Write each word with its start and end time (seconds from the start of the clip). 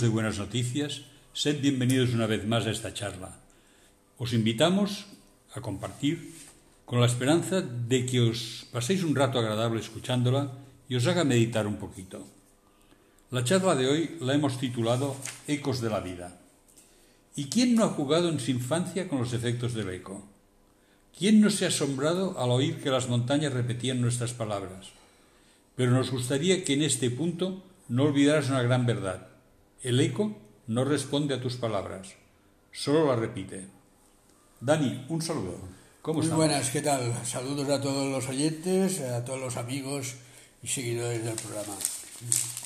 De 0.00 0.06
Buenas 0.06 0.38
Noticias, 0.38 1.02
sed 1.32 1.60
bienvenidos 1.60 2.14
una 2.14 2.26
vez 2.26 2.46
más 2.46 2.66
a 2.66 2.70
esta 2.70 2.94
charla. 2.94 3.40
Os 4.16 4.32
invitamos 4.32 5.06
a 5.54 5.60
compartir 5.60 6.34
con 6.84 7.00
la 7.00 7.06
esperanza 7.06 7.62
de 7.62 8.06
que 8.06 8.20
os 8.20 8.68
paséis 8.70 9.02
un 9.02 9.16
rato 9.18 9.40
agradable 9.40 9.80
escuchándola 9.80 10.54
y 10.88 10.94
os 10.94 11.06
haga 11.08 11.24
meditar 11.24 11.66
un 11.66 11.82
poquito. 11.82 12.22
La 13.32 13.42
charla 13.42 13.74
de 13.74 13.88
hoy 13.88 14.16
la 14.20 14.34
hemos 14.34 14.60
titulado 14.60 15.16
Ecos 15.48 15.80
de 15.80 15.90
la 15.90 15.98
vida. 15.98 16.38
¿Y 17.34 17.46
quién 17.46 17.74
no 17.74 17.82
ha 17.82 17.88
jugado 17.88 18.28
en 18.28 18.38
su 18.38 18.52
infancia 18.52 19.08
con 19.08 19.18
los 19.18 19.32
efectos 19.32 19.74
del 19.74 19.90
eco? 19.90 20.22
¿Quién 21.18 21.40
no 21.40 21.50
se 21.50 21.64
ha 21.64 21.74
asombrado 21.74 22.38
al 22.38 22.50
oír 22.50 22.80
que 22.82 22.90
las 22.90 23.08
montañas 23.08 23.52
repetían 23.52 24.00
nuestras 24.00 24.32
palabras? 24.32 24.94
Pero 25.74 25.90
nos 25.90 26.12
gustaría 26.12 26.62
que 26.62 26.74
en 26.74 26.82
este 26.82 27.10
punto 27.10 27.64
no 27.88 28.04
olvidaras 28.04 28.48
una 28.48 28.62
gran 28.62 28.86
verdad. 28.86 29.37
El 29.82 30.00
eco 30.00 30.36
no 30.66 30.84
responde 30.84 31.34
a 31.34 31.40
tus 31.40 31.54
palabras, 31.54 32.08
solo 32.72 33.06
la 33.06 33.14
repite. 33.14 33.68
Dani, 34.60 35.06
un 35.08 35.22
saludo. 35.22 35.56
¿Cómo 36.02 36.18
Muy 36.18 36.28
buenas, 36.30 36.70
¿qué 36.70 36.82
tal? 36.82 37.14
Saludos 37.24 37.68
a 37.68 37.80
todos 37.80 38.10
los 38.10 38.28
oyentes, 38.28 39.00
a 39.00 39.24
todos 39.24 39.38
los 39.38 39.56
amigos 39.56 40.16
y 40.64 40.66
seguidores 40.66 41.24
del 41.24 41.36
programa. 41.36 41.74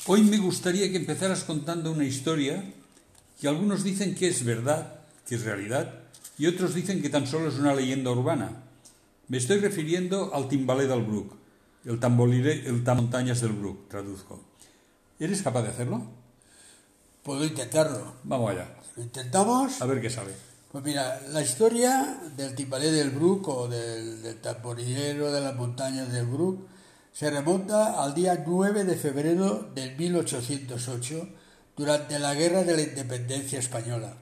Hoy 0.06 0.22
me 0.22 0.38
gustaría 0.38 0.90
que 0.90 0.96
empezaras 0.96 1.44
contando 1.44 1.92
una 1.92 2.06
historia 2.06 2.64
que 3.38 3.48
algunos 3.48 3.84
dicen 3.84 4.14
que 4.14 4.28
es 4.28 4.42
verdad, 4.42 5.00
que 5.28 5.34
es 5.34 5.44
realidad, 5.44 5.92
y 6.38 6.46
otros 6.46 6.74
dicen 6.74 7.02
que 7.02 7.10
tan 7.10 7.26
solo 7.26 7.48
es 7.48 7.56
una 7.56 7.74
leyenda 7.74 8.10
urbana. 8.10 8.62
Me 9.28 9.36
estoy 9.36 9.58
refiriendo 9.58 10.34
al 10.34 10.48
timbalé 10.48 10.86
del 10.86 11.02
Brook, 11.02 11.36
el 11.84 12.00
tambolire, 12.00 12.66
el 12.66 12.82
montañas 12.82 13.42
del 13.42 13.52
Brook, 13.52 13.86
traduzco. 13.90 14.40
¿Eres 15.20 15.42
capaz 15.42 15.62
de 15.64 15.68
hacerlo? 15.68 16.21
Puedo 17.22 17.44
intentarlo. 17.44 18.14
Vamos 18.24 18.50
allá. 18.50 18.68
¿Lo 18.96 19.02
intentamos? 19.02 19.80
A 19.80 19.86
ver 19.86 20.00
qué 20.00 20.10
sale. 20.10 20.32
Pues 20.72 20.82
mira, 20.84 21.20
la 21.28 21.42
historia 21.42 22.18
del 22.36 22.54
timbalé 22.54 22.90
del 22.90 23.10
Brook 23.10 23.48
o 23.48 23.68
del, 23.68 24.22
del 24.22 24.40
de 24.40 25.40
las 25.40 25.54
montañas 25.54 26.10
del 26.10 26.26
Brook 26.26 26.66
se 27.12 27.30
remonta 27.30 28.02
al 28.02 28.14
día 28.14 28.42
9 28.46 28.84
de 28.84 28.96
febrero 28.96 29.68
del 29.74 29.96
1808 29.96 31.28
durante 31.76 32.18
la 32.18 32.34
Guerra 32.34 32.64
de 32.64 32.76
la 32.76 32.82
Independencia 32.82 33.58
Española. 33.58 34.14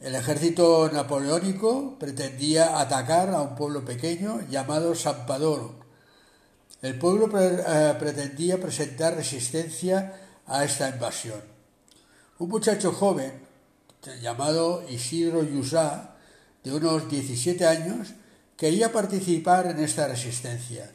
El 0.00 0.14
ejército 0.14 0.90
napoleónico 0.90 1.98
pretendía 1.98 2.80
atacar 2.80 3.28
a 3.28 3.42
un 3.42 3.54
pueblo 3.54 3.84
pequeño 3.84 4.40
llamado 4.48 4.94
Sampadoro. 4.94 5.74
El 6.80 6.98
pueblo 6.98 7.28
eh, 7.38 7.94
pretendía 7.98 8.58
presentar 8.58 9.14
resistencia 9.14 10.18
a 10.46 10.64
esta 10.64 10.88
invasión. 10.88 11.49
Un 12.40 12.48
muchacho 12.48 12.92
joven, 12.92 13.34
llamado 14.22 14.82
Isidro 14.88 15.42
Yusá, 15.42 16.16
de 16.64 16.72
unos 16.72 17.10
17 17.10 17.66
años, 17.66 18.14
quería 18.56 18.90
participar 18.90 19.66
en 19.66 19.78
esta 19.78 20.08
resistencia, 20.08 20.90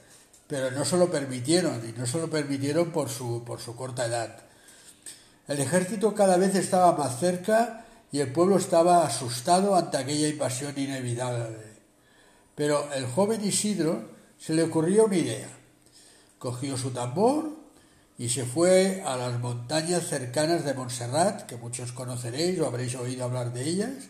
pero 0.47 0.71
no 0.71 0.83
se 0.85 0.97
lo 0.97 1.11
permitieron, 1.11 1.87
y 1.87 1.91
no 1.91 2.07
se 2.07 2.17
lo 2.17 2.31
permitieron 2.31 2.89
por 2.89 3.09
su, 3.09 3.43
por 3.45 3.59
su 3.61 3.75
corta 3.75 4.07
edad. 4.07 4.39
El 5.47 5.59
ejército 5.59 6.15
cada 6.15 6.37
vez 6.37 6.55
estaba 6.55 6.97
más 6.97 7.19
cerca 7.19 7.85
y 8.11 8.21
el 8.21 8.33
pueblo 8.33 8.57
estaba 8.57 9.05
asustado 9.05 9.75
ante 9.75 9.97
aquella 9.97 10.27
invasión 10.27 10.73
inevitable. 10.75 11.75
Pero 12.55 12.91
el 12.91 13.05
joven 13.05 13.45
Isidro 13.45 14.09
se 14.39 14.55
le 14.55 14.63
ocurrió 14.63 15.05
una 15.05 15.17
idea. 15.17 15.49
Cogió 16.39 16.75
su 16.75 16.89
tambor 16.89 17.54
y 18.17 18.29
se 18.29 18.45
fue 18.45 19.03
a 19.05 19.17
las 19.17 19.39
montañas 19.39 20.07
cercanas 20.07 20.63
de 20.63 20.73
Montserrat, 20.73 21.43
que 21.43 21.57
muchos 21.57 21.91
conoceréis 21.91 22.59
o 22.59 22.67
habréis 22.67 22.95
oído 22.95 23.25
hablar 23.25 23.53
de 23.53 23.63
ellas, 23.63 24.09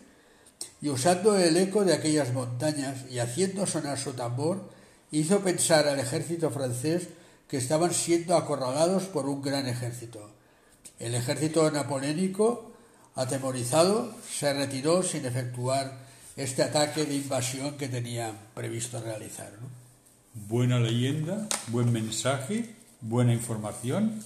y 0.80 0.88
usando 0.88 1.36
el 1.36 1.56
eco 1.56 1.84
de 1.84 1.94
aquellas 1.94 2.32
montañas 2.32 3.04
y 3.10 3.18
haciendo 3.18 3.66
sonar 3.66 3.98
su 3.98 4.12
tambor, 4.12 4.70
hizo 5.10 5.40
pensar 5.40 5.88
al 5.88 5.98
ejército 5.98 6.50
francés 6.50 7.08
que 7.48 7.56
estaban 7.56 7.92
siendo 7.92 8.36
acorralados 8.36 9.04
por 9.04 9.28
un 9.28 9.42
gran 9.42 9.66
ejército. 9.66 10.30
El 10.98 11.14
ejército 11.14 11.70
napoleónico 11.70 12.76
Atemorizado, 13.16 14.14
se 14.30 14.52
retiró 14.52 15.02
sin 15.02 15.24
efectuar 15.24 15.90
este 16.36 16.62
ataque 16.62 17.06
de 17.06 17.14
invasión 17.14 17.78
que 17.78 17.88
tenía 17.88 18.30
previsto 18.54 19.00
realizar. 19.00 19.52
Buena 20.34 20.78
leyenda, 20.78 21.48
buen 21.68 21.90
mensaje, 21.92 22.76
buena 23.08 23.32
información 23.32 24.22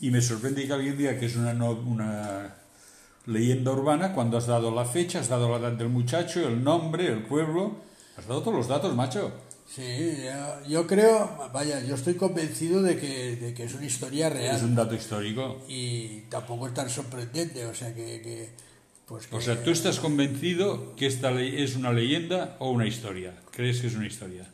y 0.00 0.10
me 0.10 0.20
sorprende 0.20 0.66
que 0.66 0.72
alguien 0.72 0.98
diga 0.98 1.18
que 1.18 1.26
es 1.26 1.36
una, 1.36 1.52
una 1.52 2.54
leyenda 3.26 3.72
urbana 3.72 4.12
cuando 4.12 4.36
has 4.36 4.46
dado 4.46 4.70
la 4.74 4.84
fecha, 4.84 5.20
has 5.20 5.28
dado 5.28 5.48
la 5.48 5.68
edad 5.68 5.76
del 5.76 5.88
muchacho, 5.88 6.46
el 6.46 6.62
nombre, 6.62 7.06
el 7.06 7.22
pueblo, 7.22 7.76
has 8.16 8.26
dado 8.26 8.42
todos 8.42 8.56
los 8.56 8.68
datos, 8.68 8.94
macho. 8.94 9.32
Sí, 9.66 10.16
yo, 10.68 10.86
creo, 10.86 11.50
vaya, 11.52 11.82
yo 11.84 11.94
estoy 11.94 12.14
convencido 12.14 12.82
de 12.82 12.98
que, 12.98 13.54
es 13.56 13.74
una 13.74 13.86
historia 13.86 14.28
real. 14.28 14.56
Es 14.56 14.62
un 14.62 14.74
dato 14.74 14.94
histórico. 14.94 15.62
Y 15.68 16.20
tampoco 16.28 16.68
es 16.68 16.74
tan 16.74 16.90
sorprendente, 16.90 17.64
o 17.64 17.74
sea 17.74 17.94
que... 17.94 18.50
pues 19.06 19.26
o 19.32 19.40
sea, 19.40 19.62
tú 19.64 19.70
estás 19.70 19.98
convencido 20.00 20.94
que 20.96 21.06
esta 21.06 21.32
es 21.40 21.76
una 21.76 21.92
leyenda 21.92 22.56
o 22.58 22.70
una 22.70 22.86
historia. 22.86 23.34
¿Crees 23.50 23.80
que 23.80 23.86
es 23.86 23.96
una 23.96 24.06
historia? 24.06 24.46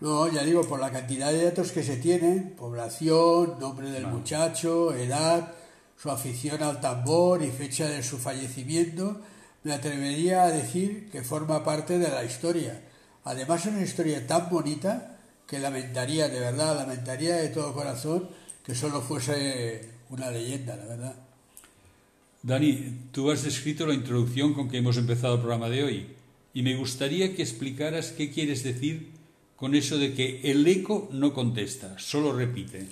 No, 0.00 0.30
ya 0.30 0.42
digo, 0.42 0.62
por 0.62 0.80
la 0.80 0.90
cantidad 0.90 1.32
de 1.32 1.44
datos 1.44 1.72
que 1.72 1.82
se 1.82 1.96
tienen, 1.96 2.54
población, 2.56 3.58
nombre 3.58 3.90
del 3.90 4.06
muchacho, 4.06 4.94
edad, 4.94 5.52
su 5.96 6.10
afición 6.10 6.62
al 6.62 6.80
tambor 6.80 7.42
y 7.42 7.50
fecha 7.50 7.88
de 7.88 8.02
su 8.02 8.18
fallecimiento, 8.18 9.20
me 9.62 9.72
atrevería 9.72 10.42
a 10.42 10.50
decir 10.50 11.08
que 11.10 11.22
forma 11.22 11.64
parte 11.64 11.98
de 11.98 12.10
la 12.10 12.24
historia 12.24 12.82
Además 13.24 13.64
es 13.64 13.72
una 13.72 13.82
historia 13.82 14.26
tan 14.26 14.50
bonita 14.50 15.18
que 15.46 15.58
lamentaría, 15.58 16.28
de 16.28 16.40
verdad, 16.40 16.76
lamentaría 16.76 17.36
de 17.36 17.48
todo 17.48 17.72
corazón 17.72 18.28
que 18.64 18.74
solo 18.74 19.00
fuese 19.00 19.88
una 20.10 20.30
leyenda, 20.30 20.76
la 20.76 20.84
verdad. 20.84 21.16
Dani, 22.42 23.08
tú 23.12 23.30
has 23.30 23.44
escrito 23.44 23.86
la 23.86 23.94
introducción 23.94 24.52
con 24.52 24.68
que 24.68 24.78
hemos 24.78 24.98
empezado 24.98 25.34
el 25.34 25.40
programa 25.40 25.70
de 25.70 25.84
hoy 25.84 26.06
y 26.52 26.62
me 26.62 26.76
gustaría 26.76 27.34
que 27.34 27.42
explicaras 27.42 28.12
qué 28.12 28.30
quieres 28.30 28.62
decir 28.62 29.10
con 29.56 29.74
eso 29.74 29.98
de 29.98 30.14
que 30.14 30.40
el 30.50 30.66
eco 30.66 31.08
no 31.12 31.32
contesta, 31.32 31.98
solo 31.98 32.32
repite. 32.32 32.86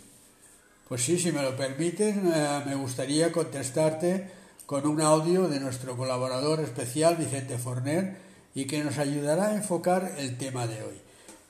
Pues 0.88 1.02
sí, 1.02 1.18
si 1.18 1.32
me 1.32 1.42
lo 1.42 1.56
permites, 1.56 2.16
me 2.16 2.74
gustaría 2.74 3.32
contestarte 3.32 4.30
con 4.66 4.86
un 4.86 5.00
audio 5.00 5.48
de 5.48 5.60
nuestro 5.60 5.96
colaborador 5.96 6.60
especial, 6.60 7.16
Vicente 7.16 7.58
Forner, 7.58 8.16
y 8.54 8.66
que 8.66 8.84
nos 8.84 8.98
ayudará 8.98 9.48
a 9.48 9.56
enfocar 9.56 10.14
el 10.18 10.36
tema 10.38 10.66
de 10.66 10.82
hoy. 10.82 11.00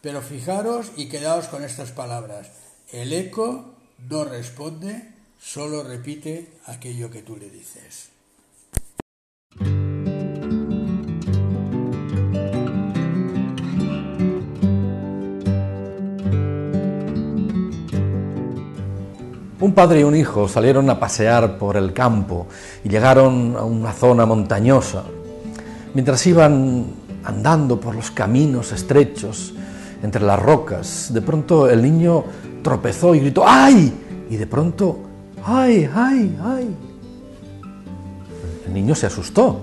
Pero 0.01 0.23
fijaros 0.23 0.93
y 0.97 1.09
quedaos 1.09 1.49
con 1.49 1.65
estas 1.65 1.93
palabras. 1.93 2.51
El 2.93 3.13
eco 3.13 3.75
no 4.09 4.25
responde, 4.25 5.09
solo 5.41 5.83
repite 5.83 6.53
aquello 6.67 7.11
que 7.11 7.23
tú 7.23 7.37
le 7.37 7.51
dices. 7.51 8.09
Un 19.63 19.75
padre 19.75 20.01
y 20.01 20.03
un 20.03 20.17
hijo 20.17 20.49
salieron 20.49 20.91
a 20.91 20.99
pasear 20.99 21.57
por 21.57 21.77
el 21.77 21.93
campo 21.93 22.49
y 22.83 22.89
llegaron 22.89 23.55
a 23.57 23.63
una 23.63 23.93
zona 23.93 24.27
montañosa 24.27 25.05
Mientras 25.95 26.27
iban 26.27 26.87
andando 27.23 27.79
por 27.79 27.95
los 27.95 28.11
caminos 28.11 28.73
estrechos 28.73 29.55
entre 30.03 30.25
las 30.25 30.43
rocas, 30.43 31.11
de 31.15 31.23
pronto 31.23 31.71
el 31.71 31.81
niño 31.81 32.25
tropezó 32.65 33.15
y 33.15 33.21
gritó 33.21 33.45
¡ay! 33.47 33.93
Y 34.29 34.37
de 34.37 34.49
pronto 34.49 34.99
¡ay, 35.45 35.89
ay, 35.95 36.37
ay! 36.43 36.77
El 38.67 38.75
niño 38.75 38.97
se 38.97 39.07
asustó, 39.07 39.61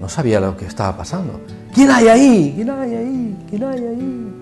no 0.00 0.08
sabía 0.08 0.38
lo 0.38 0.56
que 0.56 0.66
estaba 0.66 0.96
pasando. 0.96 1.40
¿Quién 1.74 1.90
hay 1.90 2.06
ahí? 2.06 2.52
¿Quién 2.54 2.70
hay 2.70 2.94
ahí? 2.94 3.36
¿Quién 3.48 3.64
hay 3.64 3.84
ahí? 3.84 4.32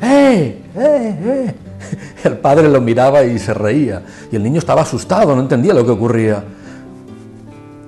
¡Eh! 0.00 0.62
¡Eh! 0.76 1.18
¡Eh! 1.24 1.63
El 2.24 2.38
padre 2.38 2.68
lo 2.68 2.80
miraba 2.80 3.24
y 3.24 3.38
se 3.38 3.52
reía, 3.54 4.02
y 4.30 4.36
el 4.36 4.42
niño 4.42 4.58
estaba 4.58 4.82
asustado, 4.82 5.34
no 5.34 5.42
entendía 5.42 5.74
lo 5.74 5.84
que 5.84 5.90
ocurría. 5.90 6.42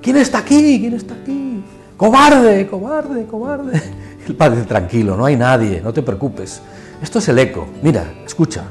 ¿Quién 0.01 0.17
está 0.17 0.39
aquí? 0.39 0.79
¿Quién 0.79 0.93
está 0.93 1.13
aquí? 1.13 1.63
cobarde, 1.97 2.67
cobarde, 2.67 3.25
cobarde. 3.25 3.81
El 4.27 4.35
padre 4.35 4.57
dice, 4.57 4.67
tranquilo, 4.67 5.15
no 5.15 5.25
hay 5.25 5.35
nadie, 5.35 5.81
no 5.81 5.93
te 5.93 6.01
preocupes. 6.01 6.61
Esto 7.01 7.19
es 7.19 7.29
el 7.29 7.39
eco. 7.39 7.65
Mira, 7.81 8.05
escucha. 8.25 8.65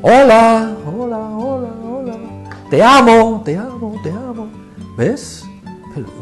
Hola, 0.00 0.74
hola, 0.86 1.18
hola, 1.18 1.68
hola. 1.84 2.14
Te 2.70 2.82
amo, 2.82 3.42
te 3.44 3.56
amo, 3.56 4.00
te 4.02 4.10
amo. 4.10 4.48
¿Ves? 4.96 5.44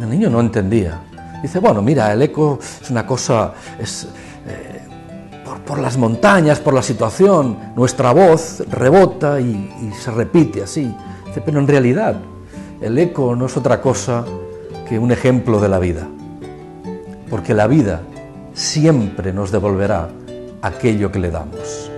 el 0.01 0.09
niño 0.11 0.31
no 0.31 0.41
entendía. 0.41 1.01
Dice, 1.45 1.59
bueno, 1.59 1.83
mira, 1.83 2.11
el 2.11 2.23
eco 2.23 2.59
es 2.81 2.91
una 2.91 3.07
cosa, 3.07 3.53
eh, 3.79 4.84
por, 5.67 5.79
las 5.79 5.97
montañas, 5.97 6.61
por 6.61 6.75
la 6.75 6.83
situación, 6.83 7.59
nuestra 7.77 8.13
voz 8.13 8.63
rebota 8.71 9.41
y, 9.41 9.73
y 9.83 9.93
se 9.95 10.11
repite 10.11 10.63
así. 10.63 10.95
Pero 11.45 11.59
en 11.59 11.67
realidad 11.67 12.17
el 12.81 12.99
eco 12.99 13.35
no 13.35 13.47
es 13.47 13.57
otra 13.57 13.81
cosa 13.81 14.25
que 14.89 14.99
un 14.99 15.11
ejemplo 15.11 15.61
de 15.61 15.69
la 15.69 15.79
vida, 15.79 16.07
porque 17.31 17.55
la 17.55 17.67
vida 17.67 18.03
siempre 18.53 19.33
nos 19.33 19.51
devolverá 19.51 20.09
aquello 20.63 21.11
que 21.11 21.19
le 21.19 21.31
damos. 21.31 21.91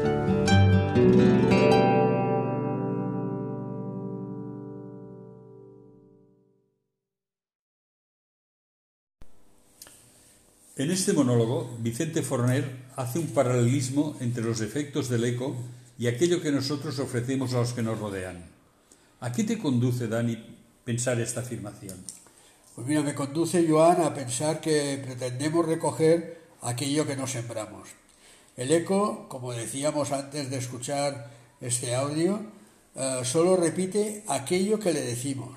En 10.78 10.90
este 10.90 11.14
monólogo, 11.14 11.74
Vicente 11.80 12.20
Forner 12.20 12.84
hace 12.96 13.18
un 13.18 13.28
paralelismo 13.28 14.14
entre 14.20 14.44
los 14.44 14.60
efectos 14.60 15.08
del 15.08 15.24
eco 15.24 15.56
y 15.98 16.06
aquello 16.06 16.42
que 16.42 16.52
nosotros 16.52 16.98
ofrecemos 16.98 17.54
a 17.54 17.60
los 17.60 17.72
que 17.72 17.80
nos 17.80 17.98
rodean. 17.98 18.44
¿A 19.20 19.32
qué 19.32 19.44
te 19.44 19.58
conduce, 19.58 20.06
Dani, 20.06 20.36
pensar 20.84 21.18
esta 21.18 21.40
afirmación? 21.40 21.96
Pues 22.74 22.86
mira, 22.86 23.00
me 23.00 23.14
conduce, 23.14 23.66
Joan, 23.66 24.02
a 24.02 24.12
pensar 24.12 24.60
que 24.60 25.00
pretendemos 25.02 25.64
recoger 25.64 26.42
aquello 26.60 27.06
que 27.06 27.16
no 27.16 27.26
sembramos. 27.26 27.88
El 28.54 28.70
eco, 28.70 29.30
como 29.30 29.54
decíamos 29.54 30.12
antes 30.12 30.50
de 30.50 30.58
escuchar 30.58 31.30
este 31.62 31.94
audio, 31.94 32.42
eh, 32.94 33.20
solo 33.24 33.56
repite 33.56 34.24
aquello 34.28 34.78
que 34.78 34.92
le 34.92 35.00
decimos. 35.00 35.54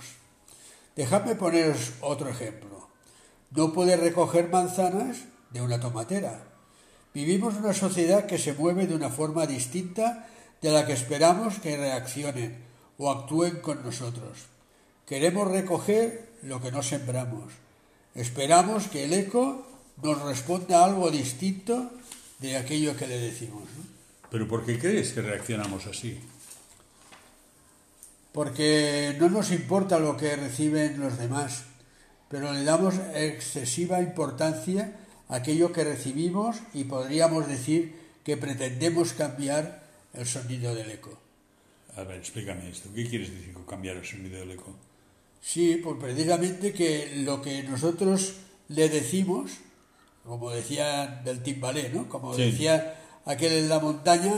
Dejadme 0.96 1.36
poneros 1.36 1.92
otro 2.00 2.30
ejemplo. 2.30 2.69
No 3.52 3.74
puede 3.74 3.98
recoger 3.98 4.50
manzanas 4.50 5.18
de 5.52 5.62
una 5.62 5.80
tomatera. 5.80 6.44
Vivimos 7.14 7.56
en 7.56 7.64
una 7.64 7.74
sociedad 7.74 8.26
que 8.26 8.38
se 8.38 8.54
mueve 8.54 8.86
de 8.86 8.96
una 8.96 9.10
forma 9.10 9.48
distinta 9.48 10.28
de 10.62 10.72
la 10.72 10.86
que 10.86 10.94
esperamos 10.94 11.60
que 11.60 11.78
reaccionen 11.78 12.64
o 12.98 13.10
actúen 13.10 13.62
con 13.62 13.84
nosotros. 13.84 14.46
Queremos 15.08 15.48
recoger 15.48 16.30
lo 16.44 16.62
que 16.62 16.72
no 16.72 16.84
sembramos. 16.84 17.52
Esperamos 18.14 18.88
que 18.88 19.06
el 19.06 19.14
eco 19.14 19.66
nos 20.04 20.22
responda 20.22 20.86
algo 20.86 21.10
distinto 21.10 21.92
de 22.40 22.58
aquello 22.58 22.96
que 22.96 23.08
le 23.08 23.20
decimos. 23.20 23.64
¿Pero 24.30 24.48
por 24.48 24.66
qué 24.66 24.78
crees 24.78 25.14
que 25.14 25.22
reaccionamos 25.22 25.88
así? 25.88 26.20
Porque 28.32 29.16
no 29.20 29.30
nos 29.30 29.52
importa 29.52 29.98
lo 29.98 30.16
que 30.16 30.36
reciben 30.36 31.00
los 31.00 31.18
demás 31.18 31.64
pero 32.30 32.54
le 32.54 32.64
damos 32.64 32.96
excesiva 33.16 34.00
importancia 34.00 34.96
a 35.28 35.36
aquello 35.36 35.74
que 35.74 35.84
recibimos 35.84 36.58
y 36.74 36.86
podríamos 36.86 37.48
decir 37.48 37.96
que 38.24 38.38
pretendemos 38.38 39.14
cambiar 39.14 39.84
el 40.14 40.26
sonido 40.26 40.74
del 40.76 40.92
eco. 40.92 41.18
A 41.96 42.04
ver, 42.04 42.18
explícame 42.18 42.70
esto. 42.70 42.90
¿Qué 42.94 43.08
quieres 43.08 43.32
decir 43.32 43.54
con 43.54 43.66
cambiar 43.66 43.98
el 43.98 44.06
sonido 44.06 44.40
del 44.40 44.52
eco? 44.52 44.76
Sí, 45.42 45.80
pues 45.84 45.98
precisamente 46.00 46.74
que 46.74 47.24
lo 47.24 47.42
que 47.42 47.64
nosotros 47.64 48.36
le 48.68 48.90
decimos, 48.90 49.52
como 50.24 50.52
decía 50.52 51.22
del 51.26 51.42
timbalé, 51.42 51.90
¿no? 51.90 52.08
Como 52.08 52.36
decía 52.36 52.96
aquel 53.26 53.54
en 53.54 53.70
la 53.70 53.80
montaña, 53.80 54.34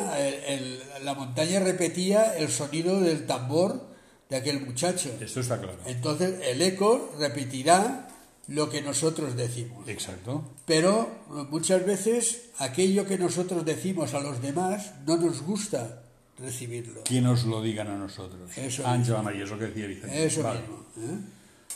la 1.03 1.13
montaña 1.13 1.59
repetía 1.59 2.37
el 2.37 2.49
sonido 2.49 3.01
del 3.01 3.25
tambor 3.25 3.90
de 4.31 4.38
aquel 4.38 4.62
muchacho. 4.62 5.12
Esto 5.19 5.42
está 5.42 5.60
claro. 5.60 5.78
Entonces 5.86 6.39
el 6.48 6.62
eco 6.62 7.13
repetirá 7.19 8.07
lo 8.48 8.69
que 8.69 8.81
nosotros 8.81 9.36
decimos. 9.36 9.89
Exacto. 9.89 10.42
Pero 10.66 11.10
muchas 11.50 11.86
veces 11.86 12.44
aquello 12.57 13.06
que 13.06 13.18
nosotros 13.18 13.66
decimos 13.66 14.13
a 14.13 14.22
los 14.22 14.42
demás 14.42 14.94
no 15.06 15.18
nos 15.18 15.42
gusta 15.42 16.04
recibirlo. 16.39 17.04
Que 17.04 17.19
nos 17.19 17.44
lo 17.44 17.62
digan 17.62 17.89
a 17.89 17.98
nosotros. 17.98 18.57
Eso 18.57 18.88
Ángela 18.88 19.22
María, 19.22 19.44
es 19.44 19.50
lo 19.50 19.60
que 19.60 19.66
decía 19.66 19.86
Vicente. 19.86 20.25
Eso 20.25 20.44
vale. 20.44 20.62
mismo. 20.62 20.78
¿eh? 20.98 21.19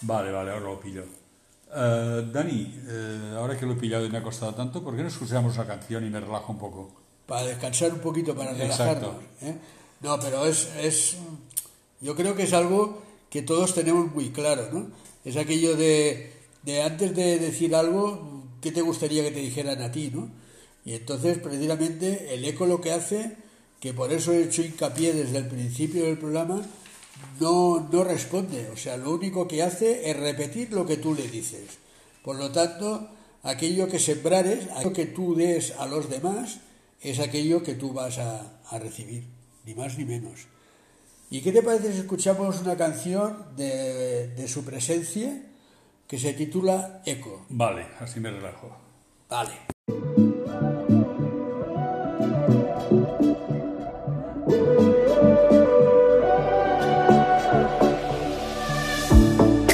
Vale, 0.01 0.31
vale, 0.31 0.51
ahora 0.51 0.65
lo 0.65 0.79
pillo. 0.79 1.03
Eh, 1.75 2.29
Dani, 2.31 2.73
eh, 2.87 3.33
ahora 3.35 3.59
que 3.59 3.65
lo 3.65 3.73
he 3.73 3.75
pillado 3.75 4.05
y 4.05 4.09
me 4.09 4.19
ha 4.19 4.23
costado 4.23 4.55
tanto, 4.55 4.81
¿por 4.81 4.95
qué 4.95 5.01
no 5.01 5.09
escuchamos 5.09 5.55
una 5.55 5.67
canción 5.67 6.05
y 6.05 6.09
me 6.09 6.21
relajo 6.21 6.53
un 6.53 6.59
poco? 6.59 6.89
Para 7.27 7.47
descansar 7.47 7.91
un 7.91 7.99
poquito, 7.99 8.33
para 8.33 8.53
relajarnos. 8.53 9.15
¿eh? 9.41 9.55
No, 9.99 10.17
pero 10.21 10.45
es, 10.45 10.69
es 10.79 11.17
yo 12.01 12.15
creo 12.15 12.35
que 12.35 12.43
es 12.43 12.53
algo 12.53 13.01
que 13.29 13.41
todos 13.41 13.73
tenemos 13.73 14.13
muy 14.13 14.29
claro, 14.29 14.69
¿no? 14.71 14.87
Es 15.23 15.37
aquello 15.37 15.75
de, 15.75 16.31
de 16.63 16.81
antes 16.81 17.15
de 17.15 17.39
decir 17.39 17.75
algo, 17.75 18.43
¿qué 18.61 18.71
te 18.71 18.81
gustaría 18.81 19.23
que 19.23 19.31
te 19.31 19.39
dijeran 19.39 19.81
a 19.81 19.91
ti, 19.91 20.11
¿no? 20.13 20.29
Y 20.85 20.93
entonces, 20.93 21.39
precisamente, 21.39 22.33
el 22.33 22.45
eco 22.45 22.67
lo 22.67 22.79
que 22.79 22.91
hace, 22.91 23.37
que 23.79 23.93
por 23.93 24.13
eso 24.13 24.33
he 24.33 24.43
hecho 24.43 24.61
hincapié 24.61 25.13
desde 25.13 25.39
el 25.39 25.47
principio 25.47 26.05
del 26.05 26.17
programa, 26.19 26.61
no, 27.39 27.89
no 27.91 28.03
responde. 28.03 28.69
O 28.69 28.77
sea, 28.77 28.95
lo 28.97 29.11
único 29.11 29.47
que 29.47 29.63
hace 29.63 30.09
es 30.09 30.15
repetir 30.15 30.71
lo 30.71 30.85
que 30.85 30.97
tú 30.97 31.15
le 31.15 31.27
dices. 31.27 31.79
Por 32.23 32.35
lo 32.35 32.51
tanto, 32.51 33.09
aquello 33.41 33.87
que 33.87 33.99
sembrares, 33.99 34.69
aquello 34.71 34.93
que 34.93 35.05
tú 35.07 35.35
des 35.35 35.71
a 35.77 35.87
los 35.87 36.09
demás, 36.09 36.59
es 37.01 37.19
aquello 37.19 37.63
que 37.63 37.73
tú 37.73 37.93
vas 37.93 38.19
a, 38.19 38.61
a 38.69 38.79
recibir, 38.79 39.25
ni 39.65 39.73
más 39.73 39.97
ni 39.97 40.05
menos. 40.05 40.47
¿Y 41.35 41.41
qué 41.41 41.51
te 41.51 41.61
parece 41.61 41.91
si 41.91 41.99
escuchamos 41.99 42.61
una 42.61 42.77
canción 42.77 43.47
de, 43.57 44.29
de 44.29 44.47
su 44.47 44.63
presencia 44.63 45.37
que 46.07 46.17
se 46.17 46.31
titula 46.31 47.01
Eco? 47.05 47.45
Vale, 47.49 47.87
así 47.99 48.21
me 48.21 48.31
relajo. 48.31 48.73
Vale. 49.27 49.51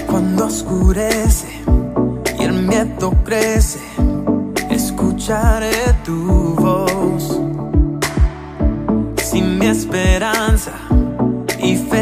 Cuando 0.07 0.45
oscurece 0.47 1.61
y 2.39 2.43
el 2.43 2.53
miedo 2.63 3.13
crece, 3.23 3.81
escucharé 4.71 5.93
tu 6.03 6.40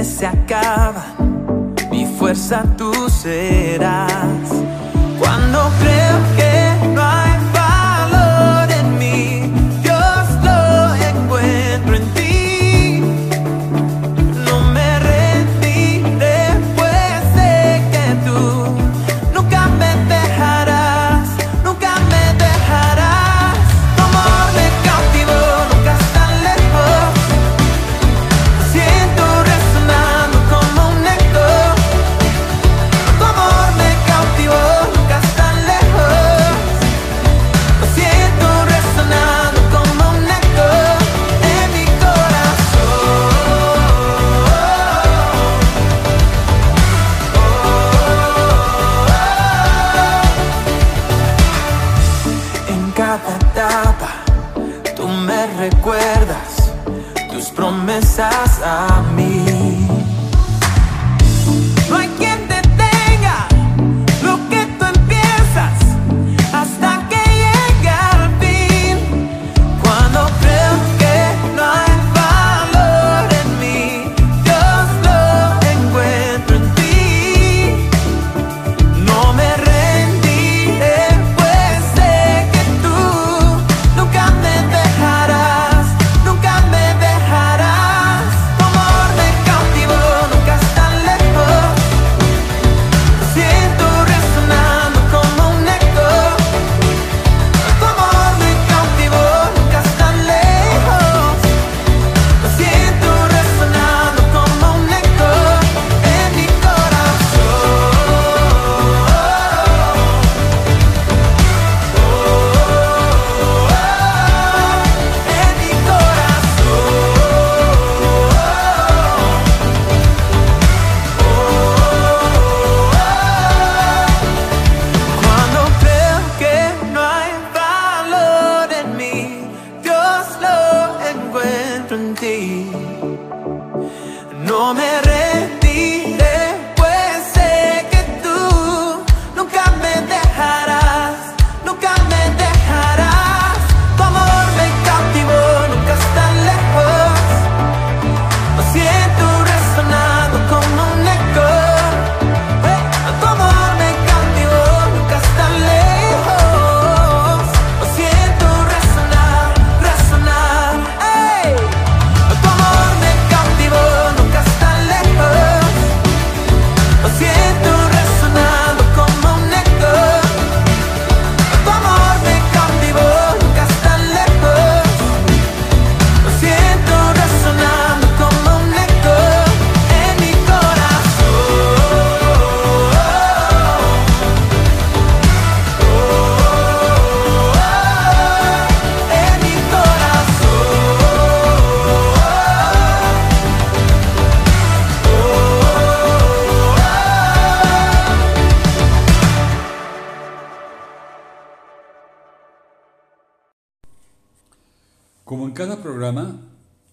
se 0.03 0.25
acaban, 0.25 1.75
mi 1.91 2.05
fuerza 2.05 2.63
tú 2.77 2.91
serás. 3.09 4.09
Cuando 5.19 5.69
creo 5.79 6.08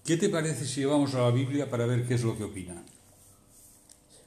¿qué 0.06 0.16
te 0.16 0.28
parece 0.28 0.66
si 0.66 0.84
vamos 0.84 1.14
a 1.14 1.18
la 1.22 1.30
Biblia 1.30 1.68
para 1.68 1.86
ver 1.86 2.06
qué 2.06 2.14
es 2.14 2.22
lo 2.22 2.36
que 2.36 2.44
opina? 2.44 2.82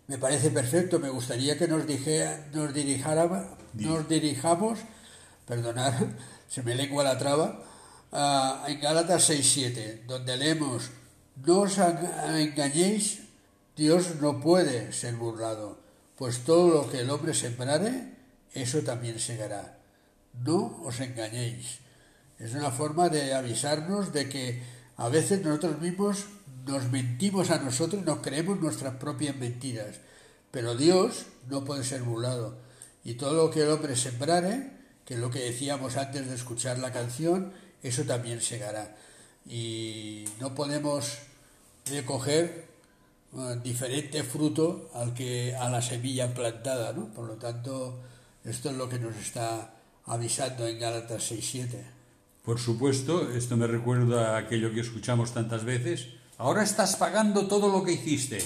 Me 0.07 0.17
parece 0.17 0.49
perfecto. 0.51 0.99
Me 0.99 1.09
gustaría 1.09 1.57
que 1.57 1.67
nos, 1.67 1.85
dije, 1.87 2.45
nos, 2.53 2.73
dirijara- 2.73 3.47
Di. 3.73 3.85
nos 3.85 4.07
dirijamos, 4.09 4.79
perdonad, 5.47 5.93
se 6.49 6.63
me 6.63 6.75
lengua 6.75 7.03
la 7.03 7.17
traba, 7.17 7.63
a- 8.11 8.65
en 8.67 8.79
Gálatas 8.81 9.29
6.7, 9.29 10.05
donde 10.07 10.37
leemos, 10.37 10.89
no 11.45 11.59
os 11.61 11.77
en- 11.77 11.97
engañéis, 12.35 13.21
Dios 13.75 14.15
no 14.19 14.41
puede 14.41 14.91
ser 14.91 15.15
burlado, 15.15 15.79
pues 16.17 16.39
todo 16.39 16.69
lo 16.69 16.89
que 16.91 16.99
el 17.01 17.09
hombre 17.11 17.33
sembrare, 17.33 18.13
eso 18.53 18.81
también 18.81 19.19
segará. 19.19 19.77
No 20.43 20.81
os 20.83 20.99
engañéis. 20.99 21.79
Es 22.39 22.53
una 22.55 22.71
forma 22.71 23.09
de 23.09 23.33
avisarnos 23.33 24.11
de 24.11 24.27
que 24.27 24.61
a 24.99 25.07
veces 25.07 25.41
nosotros 25.41 25.79
mismos 25.79 26.25
nos 26.67 26.91
mentimos 26.91 27.51
a 27.51 27.59
nosotros, 27.59 28.03
nos 28.05 28.19
creemos 28.19 28.59
nuestras 28.59 28.95
propias 28.95 29.33
mentiras. 29.37 29.95
Pero 30.51 30.75
Dios 30.75 31.27
no 31.47 31.63
puede 31.63 31.85
ser 31.85 32.03
burlado. 32.03 32.57
Y 33.05 33.13
todo 33.13 33.45
lo 33.45 33.49
que 33.49 33.61
el 33.61 33.69
hombre 33.69 33.95
sembrare, 33.95 34.71
que 35.05 35.13
es 35.13 35.19
lo 35.21 35.31
que 35.31 35.39
decíamos 35.39 35.95
antes 35.95 36.27
de 36.27 36.35
escuchar 36.35 36.79
la 36.79 36.91
canción, 36.91 37.53
eso 37.81 38.03
también 38.03 38.41
segará. 38.41 38.97
Y 39.47 40.25
no 40.41 40.53
podemos 40.53 41.19
recoger 41.85 42.67
eh, 43.37 43.59
diferente 43.63 44.21
fruto 44.23 44.91
al 44.93 45.13
que 45.13 45.55
a 45.55 45.69
la 45.69 45.81
semilla 45.81 46.33
plantada, 46.33 46.91
¿no? 46.91 47.07
Por 47.13 47.25
lo 47.25 47.35
tanto, 47.35 48.01
esto 48.43 48.69
es 48.69 48.75
lo 48.75 48.89
que 48.89 48.99
nos 48.99 49.15
está 49.15 49.75
avisando 50.03 50.67
en 50.67 50.77
Gálatas 50.77 51.31
6.7. 51.31 51.98
Por 52.49 52.57
supuesto, 52.57 53.29
esto 53.29 53.57
me 53.57 53.67
recuerda 53.67 54.35
aquello 54.35 54.73
que 54.73 54.79
escuchamos 54.79 55.35
tantas 55.35 55.65
veces. 55.65 56.07
Ahora 56.39 56.63
estás 56.63 56.95
pagando 56.95 57.45
todo 57.45 57.71
lo 57.71 57.83
que 57.83 57.91
hiciste. 57.91 58.43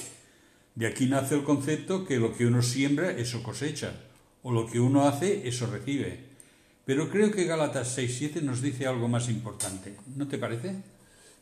De 0.75 0.87
aquí 0.87 1.05
nace 1.05 1.35
el 1.35 1.45
concepto 1.45 2.03
que 2.03 2.19
lo 2.19 2.35
que 2.35 2.45
uno 2.45 2.61
siembra, 2.61 3.11
eso 3.11 3.41
cosecha, 3.41 3.93
o 4.41 4.51
lo 4.51 4.67
que 4.67 4.81
uno 4.81 5.07
hace, 5.07 5.47
eso 5.47 5.67
recibe. 5.67 6.19
Pero 6.83 7.09
creo 7.09 7.31
que 7.31 7.45
Gálatas 7.45 7.97
6.7 7.97 8.41
nos 8.41 8.61
dice 8.61 8.87
algo 8.87 9.07
más 9.07 9.29
importante. 9.29 9.95
¿No 10.17 10.27
te 10.27 10.37
parece? 10.37 10.75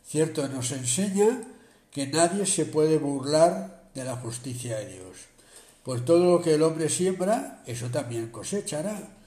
Cierto, 0.05 0.47
nos 0.47 0.71
enseña 0.71 1.41
que 1.89 2.05
nadie 2.05 2.45
se 2.45 2.67
puede 2.67 2.99
burlar 2.99 3.89
de 3.95 4.03
la 4.03 4.17
justicia 4.17 4.77
de 4.77 4.85
Dios. 4.85 5.17
Pues 5.81 6.05
todo 6.05 6.31
lo 6.31 6.43
que 6.43 6.53
el 6.53 6.61
hombre 6.61 6.89
siembra, 6.89 7.63
eso 7.65 7.87
también 7.87 8.27
cosechará. 8.27 9.17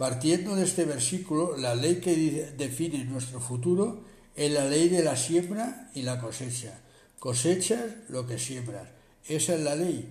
Partiendo 0.00 0.56
de 0.56 0.64
este 0.64 0.86
versículo, 0.86 1.58
la 1.58 1.74
ley 1.74 1.96
que 1.96 2.54
define 2.56 3.04
nuestro 3.04 3.38
futuro 3.38 4.00
es 4.34 4.50
la 4.50 4.64
ley 4.64 4.88
de 4.88 5.04
la 5.04 5.14
siembra 5.14 5.90
y 5.94 6.00
la 6.00 6.18
cosecha. 6.18 6.80
Cosechas 7.18 7.84
lo 8.08 8.26
que 8.26 8.38
siembras. 8.38 8.88
Esa 9.28 9.56
es 9.56 9.60
la 9.60 9.76
ley. 9.76 10.10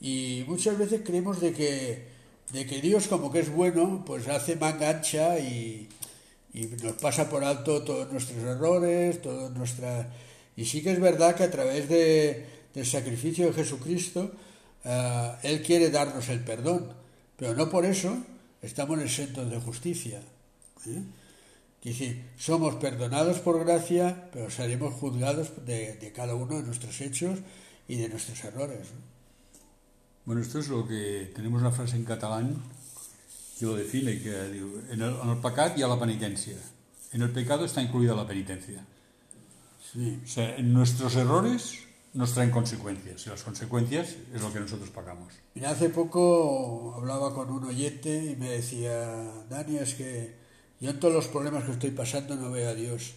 Y 0.00 0.42
muchas 0.48 0.76
veces 0.76 1.02
creemos 1.04 1.40
de 1.40 1.52
que, 1.52 2.08
de 2.52 2.66
que 2.66 2.80
Dios, 2.80 3.06
como 3.06 3.30
que 3.30 3.38
es 3.38 3.52
bueno, 3.52 4.02
pues 4.04 4.26
hace 4.26 4.56
manga 4.56 4.90
ancha 4.90 5.38
y, 5.38 5.88
nos 6.82 6.94
pasa 6.94 7.30
por 7.30 7.44
alto 7.44 7.84
todos 7.84 8.10
nuestros 8.10 8.42
errores, 8.42 9.22
todas 9.22 9.52
nuestras... 9.52 10.08
Y 10.56 10.64
sí 10.64 10.82
que 10.82 10.90
es 10.90 11.00
verdad 11.00 11.36
que 11.36 11.44
a 11.44 11.52
través 11.52 11.88
de, 11.88 12.46
del 12.74 12.84
sacrificio 12.84 13.46
de 13.46 13.52
Jesucristo, 13.52 14.32
ah, 14.84 15.38
Él 15.44 15.62
quiere 15.62 15.90
darnos 15.90 16.28
el 16.30 16.40
perdón, 16.40 16.92
pero 17.36 17.54
no 17.54 17.70
por 17.70 17.86
eso 17.86 18.18
estamos 18.62 18.98
exentos 19.00 19.50
de 19.50 19.60
justicia. 19.60 20.20
¿eh? 20.86 21.02
Decir, 21.82 22.30
somos 22.38 22.74
perdonados 22.76 23.38
por 23.38 23.64
gracia, 23.64 24.28
pero 24.32 24.50
seremos 24.50 24.94
juzgados 24.94 25.64
de, 25.64 25.94
de 25.94 26.12
cada 26.12 26.34
uno 26.34 26.56
de 26.56 26.62
nuestros 26.64 27.00
hechos 27.00 27.38
y 27.88 27.96
de 27.96 28.08
nuestros 28.08 28.44
errores. 28.44 28.88
¿no? 28.92 29.10
Bueno, 30.26 30.42
esto 30.42 30.58
es 30.58 30.68
lo 30.68 30.86
que 30.86 31.32
tenemos 31.34 31.60
una 31.60 31.72
frase 31.72 31.96
en 31.96 32.04
catalán 32.04 32.62
que 33.58 33.66
lo 33.66 33.74
define, 33.74 34.20
que 34.22 34.30
diu, 34.52 34.80
en 34.88 35.02
el, 35.02 35.14
en 35.20 35.28
el 35.28 35.38
pecat 35.42 35.76
hi 35.76 35.82
ha 35.82 35.88
la 35.88 35.98
penitencia. 35.98 36.56
En 37.12 37.22
el 37.22 37.30
pecado 37.30 37.64
está 37.64 37.82
incluida 37.82 38.14
la 38.14 38.26
penitencia. 38.26 38.84
Sí. 39.92 40.20
O 40.22 40.26
sea, 40.26 40.56
en 40.56 40.72
nuestros 40.72 41.16
errores 41.16 41.80
nos 42.12 42.34
traen 42.34 42.50
consecuencias 42.50 43.26
y 43.26 43.30
las 43.30 43.42
consecuencias 43.42 44.16
es 44.34 44.40
lo 44.42 44.52
que 44.52 44.60
nosotros 44.60 44.90
pagamos. 44.90 45.32
Mira, 45.54 45.70
hace 45.70 45.90
poco 45.90 46.94
hablaba 46.96 47.32
con 47.34 47.50
un 47.50 47.64
oyente 47.64 48.32
y 48.32 48.36
me 48.36 48.50
decía, 48.50 49.30
Dani, 49.48 49.78
es 49.78 49.94
que 49.94 50.34
yo 50.80 50.90
en 50.90 50.98
todos 51.00 51.14
los 51.14 51.28
problemas 51.28 51.64
que 51.64 51.72
estoy 51.72 51.90
pasando 51.92 52.34
no 52.36 52.50
veo 52.50 52.70
a 52.70 52.74
Dios. 52.74 53.12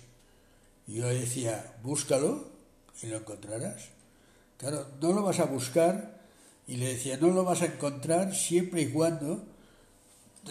Y 0.87 0.95
yo 0.95 1.07
decía, 1.07 1.75
búscalo 1.81 2.45
y 3.01 3.07
lo 3.07 3.17
encontrarás. 3.17 3.85
Claro, 4.57 4.85
no 5.01 5.11
lo 5.13 5.23
vas 5.23 5.39
a 5.39 5.45
buscar 5.45 6.21
y 6.67 6.75
le 6.77 6.93
decía, 6.93 7.17
no 7.17 7.29
lo 7.29 7.43
vas 7.43 7.61
a 7.61 7.65
encontrar 7.65 8.35
siempre 8.35 8.81
y 8.81 8.89
cuando 8.89 9.43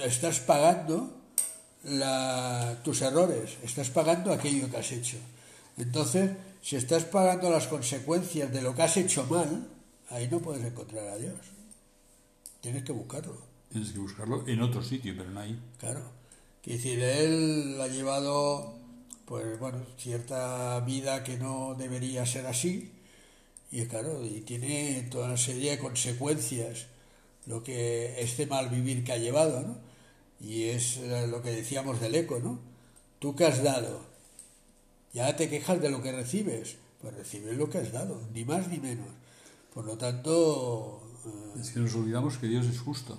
estás 0.03 0.41
pagando 0.41 1.15
la- 1.85 2.81
tus 2.83 3.03
errores, 3.03 3.57
estás 3.63 3.91
pagando 3.91 4.33
aquello 4.33 4.71
que 4.71 4.77
has 4.79 4.93
hecho. 4.93 5.17
Entonces, 5.77 6.31
si 6.63 6.77
estás 6.77 7.05
pagando 7.05 7.51
las 7.51 7.67
consecuencias 7.67 8.51
de 8.53 8.63
lo 8.63 8.75
que 8.75 8.83
has 8.83 8.97
hecho 8.97 9.27
mal, 9.27 9.69
ahí 10.09 10.29
no 10.31 10.39
puedes 10.41 10.65
encontrar 10.65 11.07
a 11.09 11.19
Dios. 11.19 11.37
Tienes 12.61 12.85
que 12.85 12.93
buscarlo, 12.93 13.37
Tienes 13.71 13.93
que 13.93 13.99
buscarlo 13.99 14.47
en 14.47 14.63
otro 14.63 14.83
sitio, 14.83 15.15
pero 15.17 15.31
no 15.31 15.41
ahí. 15.41 15.61
claro. 15.79 16.23
Quiere 16.63 16.77
decir, 16.79 17.03
él 17.03 17.77
ha 17.81 17.89
llevado, 17.89 18.77
pues 19.25 19.59
bueno, 19.59 19.85
cierta 19.99 20.79
vida 20.81 21.25
que 21.25 21.37
no 21.37 21.75
debería 21.77 22.25
ser 22.25 22.47
así, 22.47 22.93
y 23.73 23.85
claro, 23.87 24.25
y 24.25 24.43
tiene 24.43 25.09
toda 25.11 25.27
una 25.27 25.37
serie 25.37 25.73
de 25.73 25.79
consecuencias 25.79 26.87
lo 27.47 27.65
que 27.65 28.15
este 28.21 28.47
mal 28.47 28.69
vivir 28.69 29.03
que 29.03 29.13
ha 29.13 29.17
llevado, 29.17 29.63
¿no? 29.63 29.79
Y 30.39 30.65
es 30.65 30.99
eh, 30.99 31.27
lo 31.27 31.43
que 31.43 31.51
decíamos 31.51 32.01
del 32.01 32.15
eco, 32.15 32.39
¿no? 32.39 32.61
Tú 33.19 33.35
que 33.35 33.47
has 33.47 33.63
dado, 33.63 34.01
ya 35.13 35.35
te 35.37 35.49
quejas 35.49 35.81
de 35.81 35.91
lo 35.91 36.03
que 36.03 36.13
recibes, 36.13 36.77
pues 37.01 37.15
recibes 37.15 37.57
lo 37.57 37.69
que 37.69 37.79
has 37.79 37.93
dado, 37.93 38.21
ni 38.33 38.45
más 38.45 38.69
ni 38.69 38.79
menos. 38.79 39.09
Por 39.75 39.85
lo 39.85 39.97
tanto, 39.97 41.03
eh, 41.27 41.61
Es 41.61 41.71
que 41.71 41.81
nos 41.81 41.95
olvidamos 41.95 42.37
que 42.39 42.47
Dios 42.47 42.67
es 42.67 42.79
justo. 42.81 43.19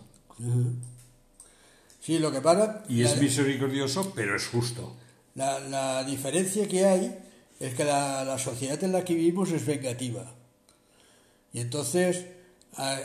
sí, 2.01 2.19
lo 2.19 2.31
que 2.31 2.41
pasa... 2.41 2.83
Y 2.89 3.01
es 3.03 3.15
la- 3.15 3.21
misericordioso, 3.21 4.11
pero 4.15 4.35
es 4.35 4.47
justo. 4.47 4.95
La, 5.35 5.59
la 5.59 6.03
diferencia 6.03 6.67
que 6.67 6.85
hay 6.85 7.17
es 7.59 7.73
que 7.73 7.83
la, 7.83 8.23
la 8.23 8.37
sociedad 8.37 8.81
en 8.83 8.91
la 8.91 9.03
que 9.03 9.15
vivimos 9.15 9.51
es 9.51 9.65
vengativa. 9.65 10.31
Y 11.53 11.59
entonces, 11.59 12.25
a- 12.75 12.99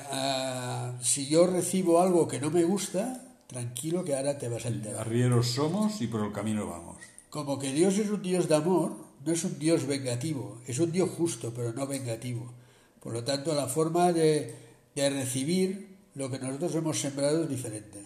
a- 0.98 1.02
si 1.02 1.26
yo 1.28 1.46
recibo 1.46 2.00
algo 2.02 2.28
que 2.28 2.40
no 2.40 2.50
me 2.50 2.64
gusta, 2.64 3.24
tranquilo 3.46 4.04
que 4.04 4.14
ahora 4.14 4.36
te 4.38 4.48
vas 4.48 4.64
a 4.66 4.68
enterar. 4.68 5.00
Arrieros 5.02 5.48
somos 5.48 6.00
y 6.02 6.06
por 6.06 6.24
el 6.24 6.32
camino 6.32 6.66
vamos. 6.66 6.96
Como 7.30 7.58
que 7.58 7.72
Dios 7.72 7.98
es 7.98 8.10
un 8.10 8.22
Dios 8.22 8.48
de 8.48 8.54
amor, 8.54 8.96
no 9.24 9.32
es 9.32 9.44
un 9.44 9.58
Dios 9.58 9.86
vengativo, 9.86 10.60
es 10.66 10.78
un 10.78 10.92
Dios 10.92 11.10
justo, 11.10 11.52
pero 11.54 11.72
no 11.72 11.86
vengativo. 11.86 12.52
Por 13.00 13.12
lo 13.12 13.24
tanto, 13.24 13.54
la 13.54 13.66
forma 13.66 14.12
de, 14.12 14.54
de 14.94 15.10
recibir 15.10 15.96
lo 16.14 16.30
que 16.30 16.38
nosotros 16.38 16.74
hemos 16.74 17.00
sembrado 17.00 17.44
es 17.44 17.48
diferente. 17.48 18.00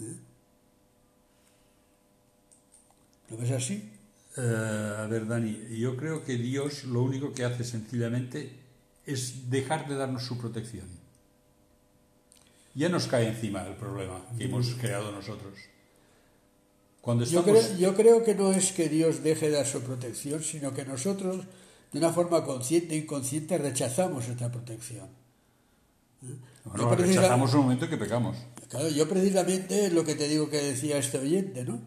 ¿Eh? 0.00 0.16
¿Lo 3.30 3.36
ves 3.36 3.50
así? 3.50 3.90
Eh, 4.36 4.94
a 4.98 5.06
ver, 5.06 5.26
Dani, 5.26 5.76
yo 5.78 5.96
creo 5.96 6.24
que 6.24 6.36
Dios 6.36 6.84
lo 6.84 7.02
único 7.02 7.32
que 7.32 7.44
hace 7.44 7.64
sencillamente 7.64 8.60
es 9.06 9.50
dejar 9.50 9.88
de 9.88 9.96
darnos 9.96 10.24
su 10.24 10.38
protección. 10.38 10.86
Ya 12.74 12.88
nos 12.88 13.06
cae 13.06 13.28
encima 13.28 13.66
el 13.66 13.74
problema 13.74 14.24
que 14.36 14.44
hemos 14.44 14.74
creado 14.74 15.12
nosotros. 15.12 15.54
Cuando 17.04 17.24
Yo 17.26 17.42
creo, 17.44 17.76
yo 17.76 17.94
creo 17.94 18.24
que 18.24 18.34
no 18.34 18.50
es 18.52 18.72
que 18.72 18.88
Dios 18.88 19.22
deje 19.22 19.50
de 19.50 19.56
dar 19.56 19.66
su 19.66 19.82
protección, 19.82 20.42
sino 20.42 20.72
que 20.72 20.86
nosotros, 20.86 21.44
de 21.92 21.98
una 21.98 22.10
forma 22.10 22.42
consciente 22.44 22.94
e 22.94 22.98
inconsciente, 22.98 23.58
rechazamos 23.58 24.26
esta 24.26 24.50
protección. 24.50 25.06
Bueno, 26.64 26.90
Yo 26.90 26.96
precisa- 26.96 27.20
rechazamos 27.20 27.52
el 27.52 27.58
momento 27.58 27.88
que 27.90 27.98
pecamos. 27.98 28.36
Claro, 28.70 28.88
yo 28.88 29.06
precisamente 29.06 29.84
es 29.86 29.92
lo 29.92 30.02
que 30.02 30.14
te 30.14 30.26
digo 30.28 30.48
que 30.48 30.56
decía 30.62 30.96
este 30.96 31.18
oyente, 31.18 31.64
¿no? 31.64 31.78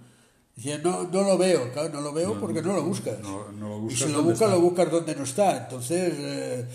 Decía, 0.56 0.78
no, 0.78 1.04
no 1.06 1.24
lo 1.24 1.36
veo, 1.38 1.72
claro, 1.74 1.90
no 1.90 2.02
lo 2.02 2.14
veo 2.14 2.40
porque 2.40 2.62
no 2.62 2.74
lo 2.74 2.84
buscas. 2.84 3.20
No, 3.20 3.52
no 3.52 3.70
lo 3.70 3.78
y 3.78 3.82
buscas 3.82 4.08
si 4.08 4.14
lo 4.14 4.22
buscas, 4.24 4.50
lo 4.52 4.62
buscas 4.62 4.92
donde 4.92 5.16
no 5.16 5.24
está. 5.24 5.64
Entonces, 5.64 6.14
eh, 6.16 6.66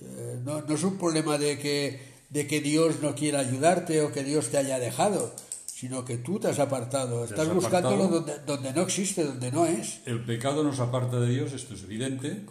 eh, 0.00 0.38
no, 0.44 0.62
no 0.62 0.74
es 0.74 0.82
un 0.82 0.96
problema 0.96 1.36
de 1.36 1.58
que, 1.58 2.00
de 2.30 2.46
que 2.46 2.60
Dios 2.62 3.00
no 3.02 3.14
quiera 3.14 3.40
ayudarte 3.40 4.00
o 4.00 4.10
que 4.12 4.24
Dios 4.24 4.48
te 4.48 4.56
haya 4.56 4.78
dejado, 4.78 5.34
sino 5.82 6.04
que 6.04 6.18
tú 6.18 6.38
te 6.38 6.46
has 6.46 6.60
apartado. 6.60 7.24
Te 7.24 7.30
Estás 7.30 7.48
has 7.48 7.54
buscándolo 7.54 8.04
apartado. 8.04 8.20
donde, 8.20 8.38
donde 8.46 8.72
no 8.72 8.82
existe, 8.82 9.24
donde 9.24 9.50
no 9.50 9.66
es. 9.66 9.98
El 10.06 10.20
pecado 10.24 10.62
nos 10.62 10.78
aparta 10.78 11.18
de 11.18 11.28
Dios, 11.28 11.52
esto 11.52 11.74
es 11.74 11.82
evidente, 11.82 12.44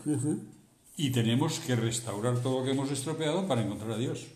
y 0.97 1.11
tenemos 1.11 1.61
que 1.61 1.77
restaurar 1.77 2.39
todo 2.39 2.59
lo 2.59 2.65
que 2.65 2.71
hemos 2.71 2.91
estropeado 2.91 3.47
para 3.47 3.61
encontrar 3.61 3.91
a 3.91 3.97
Dios. 3.97 4.27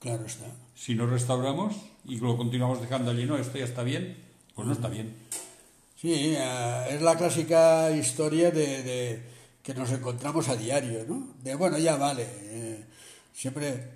Claro 0.00 0.24
está. 0.24 0.46
Si 0.74 0.94
no 0.94 1.06
restauramos 1.06 1.74
y 2.06 2.16
lo 2.20 2.38
continuamos 2.38 2.80
dejando 2.80 3.10
allí, 3.10 3.26
no, 3.26 3.36
esto 3.36 3.58
ya 3.58 3.66
está 3.66 3.82
bien, 3.82 4.16
pues 4.54 4.66
no 4.66 4.72
está 4.72 4.88
bien. 4.88 5.12
Sí, 6.00 6.14
eh, 6.14 6.86
es 6.88 7.02
la 7.02 7.18
clásica 7.18 7.90
historia 7.90 8.50
de, 8.50 8.82
de 8.82 9.22
que 9.62 9.74
nos 9.74 9.92
encontramos 9.92 10.48
a 10.48 10.56
diario, 10.56 11.04
¿no? 11.06 11.34
De 11.44 11.54
bueno, 11.54 11.76
ya 11.76 11.96
vale, 11.96 12.24
eh, 12.26 12.84
siempre, 13.34 13.90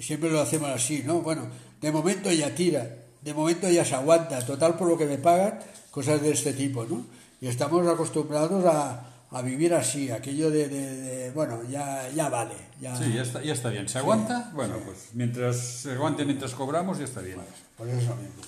siempre 0.00 0.30
lo 0.30 0.40
hacemos 0.40 0.70
así, 0.70 1.02
¿no? 1.04 1.20
Bueno, 1.20 1.50
de 1.82 1.92
momento 1.92 2.32
ya 2.32 2.54
tira, 2.54 3.04
de 3.22 3.34
momento 3.34 3.68
ya 3.70 3.84
se 3.84 3.94
aguanta, 3.94 4.44
total 4.44 4.76
por 4.76 4.88
lo 4.88 4.96
que 4.98 5.06
me 5.06 5.18
pagan, 5.18 5.58
cosas 5.90 6.20
de 6.22 6.30
este 6.32 6.52
tipo, 6.52 6.84
¿no? 6.84 7.04
Y 7.40 7.46
estamos 7.48 7.86
acostumbrados 7.86 8.64
a, 8.64 9.04
a 9.30 9.42
vivir 9.42 9.74
así, 9.74 10.10
aquello 10.10 10.50
de, 10.50 10.68
de- 10.68 10.96
de, 11.00 11.30
bueno, 11.32 11.60
ya, 11.68 12.08
ya 12.14 12.28
vale, 12.28 12.54
ya, 12.80 12.96
Sí, 12.96 13.12
ya 13.12 13.22
está, 13.22 13.42
ya 13.42 13.52
está 13.52 13.68
bien. 13.70 13.88
¿Se 13.88 13.98
aguanta? 13.98 14.50
Bueno, 14.54 14.76
pues 14.84 15.08
mientras 15.14 15.56
se 15.56 15.92
aguante 15.92 16.24
mientras 16.24 16.52
cobramos, 16.54 16.98
ya 16.98 17.04
está 17.04 17.20
bien. 17.20 17.38
por 17.76 17.88
eso 17.88 18.14
mismo. 18.16 18.42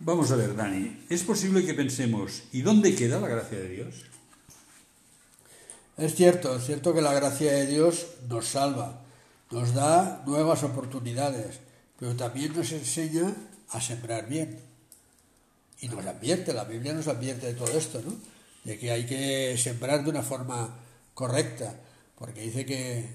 Vamos 0.00 0.32
a 0.32 0.36
ver, 0.36 0.56
Dani. 0.56 1.04
¿Es 1.08 1.22
posible 1.22 1.64
que 1.64 1.74
pensemos, 1.74 2.42
¿y 2.52 2.62
dónde 2.62 2.94
queda 2.96 3.20
la 3.20 3.28
gracia 3.28 3.58
de 3.58 3.68
Dios? 3.68 3.94
Es 5.96 6.14
cierto, 6.14 6.56
es 6.56 6.64
cierto 6.64 6.94
que 6.94 7.02
la 7.02 7.12
gracia 7.12 7.52
de 7.52 7.66
Dios 7.66 8.06
nos 8.28 8.46
salva, 8.48 9.00
nos 9.50 9.74
da 9.74 10.22
nuevas 10.26 10.62
oportunidades, 10.64 11.60
pero 12.02 12.16
también 12.16 12.52
nos 12.52 12.72
enseña 12.72 13.32
a 13.70 13.80
sembrar 13.80 14.26
bien. 14.28 14.58
Y 15.80 15.86
nos 15.86 16.04
advierte, 16.04 16.52
la 16.52 16.64
Biblia 16.64 16.92
nos 16.94 17.06
advierte 17.06 17.46
de 17.46 17.54
todo 17.54 17.70
esto, 17.78 18.02
¿no? 18.04 18.12
De 18.64 18.76
que 18.76 18.90
hay 18.90 19.06
que 19.06 19.56
sembrar 19.56 20.02
de 20.02 20.10
una 20.10 20.22
forma 20.22 20.78
correcta, 21.14 21.76
porque 22.18 22.40
dice 22.40 22.66
que 22.66 23.06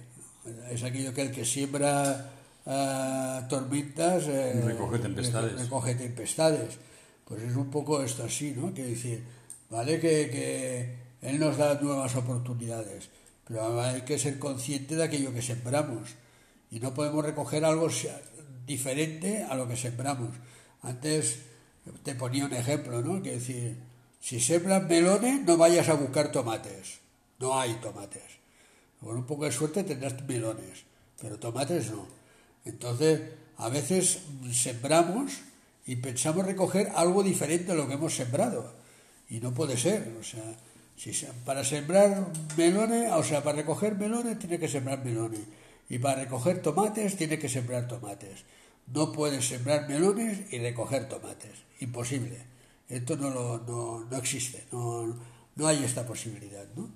es 0.71 0.84
aquello 0.86 1.13
que 1.13 1.21
el 1.23 1.32
que 1.32 1.43
siembra 1.43 2.32
ah, 2.65 3.45
tormentas 3.50 4.23
eh, 4.30 4.54
Recoge 4.63 5.00
tempestades. 5.00 5.52
reco- 5.56 5.63
recoge 5.63 5.95
tempestades. 5.95 6.78
Pues 7.26 7.43
es 7.43 7.58
un 7.58 7.69
poco 7.69 8.02
esto 8.02 8.23
así, 8.23 8.54
¿no? 8.56 8.73
Que 8.73 8.86
decir, 8.86 9.21
vale 9.69 10.00
que, 10.00 10.30
que 10.32 11.28
Él 11.28 11.39
nos 11.41 11.58
da 11.58 11.76
nuevas 11.82 12.15
oportunidades, 12.15 13.10
pero 13.45 13.82
hay 13.82 14.04
que 14.04 14.17
ser 14.17 14.39
consciente 14.39 14.95
de 14.95 15.04
aquello 15.04 15.34
que 15.34 15.41
sembramos 15.41 16.08
y 16.71 16.80
no 16.80 16.93
podemos 16.93 17.26
recoger 17.26 17.65
algo 17.65 17.89
diferente 18.67 19.43
a 19.43 19.56
lo 19.56 19.67
que 19.67 19.75
sembramos. 19.75 20.30
Antes 20.84 21.39
te 22.03 22.13
ponía 22.13 22.45
un 22.45 22.53
ejemplo, 22.53 23.01
¿no? 23.01 23.23
Que 23.23 23.32
decir, 23.32 23.77
si 24.19 24.39
sembras 24.39 24.84
melones, 24.84 25.41
no 25.41 25.58
vayas 25.58 25.89
a 25.89 25.93
buscar 25.93 26.32
tomates. 26.32 26.99
No 27.39 27.60
hay 27.60 27.73
tomates. 27.75 28.38
Con 28.99 29.15
un 29.15 29.25
poco 29.25 29.45
de 29.45 29.51
suerte 29.51 29.84
tendrás 29.84 30.21
melones, 30.27 30.84
pero 31.21 31.39
tomates 31.39 31.91
no. 31.91 32.06
Entonces, 32.65 33.21
a 33.58 33.69
veces 33.69 34.19
sembramos 34.51 35.39
y 35.86 35.95
pensamos 35.95 36.45
recoger 36.45 36.91
algo 36.95 37.23
diferente 37.23 37.71
a 37.71 37.75
lo 37.75 37.88
que 37.88 37.93
hemos 37.93 38.13
sembrado. 38.13 38.73
Y 39.30 39.39
no 39.39 39.53
puede 39.53 39.77
ser. 39.77 40.13
O 40.19 40.23
sea, 40.23 40.43
si 40.97 41.12
para 41.45 41.63
sembrar 41.63 42.27
melones, 42.58 43.12
o 43.13 43.23
sea, 43.23 43.43
para 43.43 43.58
recoger 43.58 43.95
melones, 43.95 44.39
tiene 44.39 44.60
que 44.60 44.67
sembrar 44.67 45.06
melones. 45.06 45.41
Y 45.89 46.00
para 46.00 46.23
recoger 46.23 46.62
tomates, 46.62 47.15
tiene 47.15 47.39
que 47.39 47.50
sembrar 47.50 47.88
tomates. 47.88 48.43
No 48.88 49.12
puedes 49.12 49.47
sembrar 49.47 49.88
melones 49.88 50.52
y 50.52 50.60
recoger 50.60 51.08
tomates. 51.08 51.63
Imposible. 51.80 52.45
Esto 52.89 53.15
no, 53.17 53.30
lo, 53.30 53.58
no, 53.60 54.06
no 54.10 54.17
existe. 54.17 54.65
No, 54.71 55.17
no 55.56 55.67
hay 55.67 55.84
esta 55.84 56.06
posibilidad. 56.06 56.65
¿no? 56.76 56.89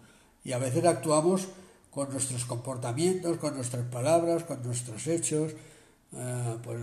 Y 0.44 0.52
a 0.52 0.58
veces 0.58 0.86
actuamos 0.86 1.48
con 1.90 2.12
nuestros 2.12 2.46
comportamientos, 2.46 3.38
con 3.38 3.56
nuestras 3.56 3.86
palabras, 3.88 4.44
con 4.44 4.64
nuestros 4.64 5.08
hechos. 5.08 5.54
eh, 6.14 6.58
pues 6.64 6.80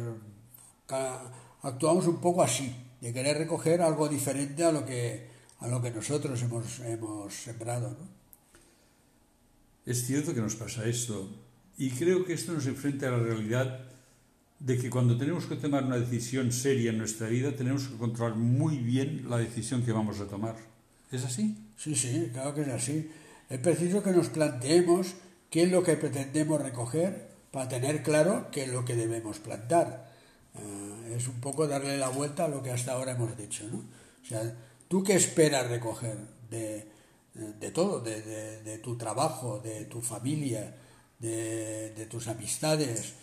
actuamos 1.62 2.06
un 2.06 2.20
poco 2.20 2.42
así, 2.42 2.74
de 3.00 3.12
querer 3.12 3.36
recoger 3.36 3.82
algo 3.82 4.08
diferente 4.08 4.64
a 4.64 4.72
lo 4.72 4.86
que, 4.86 5.28
a 5.60 5.68
lo 5.68 5.82
que 5.82 5.90
nosotros 5.90 6.40
hemos, 6.42 6.80
hemos 6.80 7.34
sembrado. 7.34 7.90
¿no? 7.90 8.08
Es 9.84 10.06
cierto 10.06 10.34
que 10.34 10.40
nos 10.40 10.56
pasa 10.56 10.86
esto 10.86 11.28
y 11.78 11.90
creo 11.90 12.24
que 12.24 12.32
esto 12.34 12.52
nos 12.52 12.66
enfrenta 12.66 13.08
a 13.08 13.12
la 13.12 13.18
realidad 13.22 13.80
de 14.58 14.76
que 14.78 14.90
cuando 14.90 15.16
tenemos 15.16 15.46
que 15.46 15.54
tomar 15.56 15.84
una 15.84 15.96
decisión 15.98 16.50
seria 16.50 16.90
en 16.90 16.98
nuestra 16.98 17.28
vida 17.28 17.52
tenemos 17.54 17.86
que 17.88 17.96
controlar 17.96 18.36
muy 18.36 18.78
bien 18.78 19.24
la 19.30 19.38
decisión 19.38 19.84
que 19.84 19.92
vamos 19.92 20.20
a 20.20 20.26
tomar. 20.26 20.56
¿Es 21.12 21.24
así? 21.24 21.56
Sí, 21.76 21.94
sí, 21.94 22.30
claro 22.32 22.54
que 22.54 22.62
es 22.62 22.68
así. 22.68 23.08
Es 23.48 23.60
preciso 23.60 24.02
que 24.02 24.10
nos 24.10 24.28
planteemos 24.28 25.14
qué 25.50 25.62
es 25.62 25.70
lo 25.70 25.82
que 25.84 25.94
pretendemos 25.96 26.60
recoger 26.60 27.28
para 27.52 27.68
tener 27.68 28.02
claro 28.02 28.48
qué 28.50 28.64
es 28.64 28.72
lo 28.72 28.84
que 28.84 28.96
debemos 28.96 29.38
plantar. 29.38 30.12
Eh, 30.56 31.14
es 31.16 31.28
un 31.28 31.40
poco 31.40 31.66
darle 31.68 31.96
la 31.96 32.08
vuelta 32.08 32.44
a 32.46 32.48
lo 32.48 32.62
que 32.62 32.72
hasta 32.72 32.92
ahora 32.92 33.12
hemos 33.12 33.36
dicho. 33.38 33.64
¿no? 33.72 33.78
O 33.78 34.26
sea, 34.26 34.54
¿tú 34.88 35.02
qué 35.04 35.14
esperas 35.14 35.68
recoger 35.70 36.16
de, 36.50 36.88
de 37.34 37.70
todo? 37.70 38.00
De, 38.00 38.20
de- 38.22 38.62
de 38.62 38.78
tu 38.78 38.98
trabajo, 38.98 39.60
de 39.60 39.84
tu 39.86 40.02
familia, 40.02 40.74
de, 41.18 42.06
tus 42.10 42.28
amistades, 42.28 43.14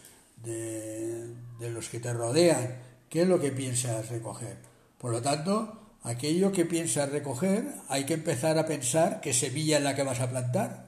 de, 0.43 1.27
de 1.59 1.69
los 1.69 1.89
que 1.89 1.99
te 1.99 2.13
rodean. 2.13 2.77
¿Qué 3.09 3.21
es 3.21 3.27
lo 3.27 3.39
que 3.39 3.51
piensas 3.51 4.09
recoger? 4.09 4.57
Por 4.97 5.11
lo 5.11 5.21
tanto, 5.21 5.97
aquello 6.03 6.51
que 6.51 6.65
piensas 6.65 7.09
recoger, 7.09 7.73
hay 7.87 8.05
que 8.05 8.15
empezar 8.15 8.57
a 8.57 8.65
pensar 8.65 9.21
qué 9.21 9.33
semilla 9.33 9.77
es 9.77 9.83
la 9.83 9.95
que 9.95 10.03
vas 10.03 10.19
a 10.19 10.29
plantar. 10.29 10.85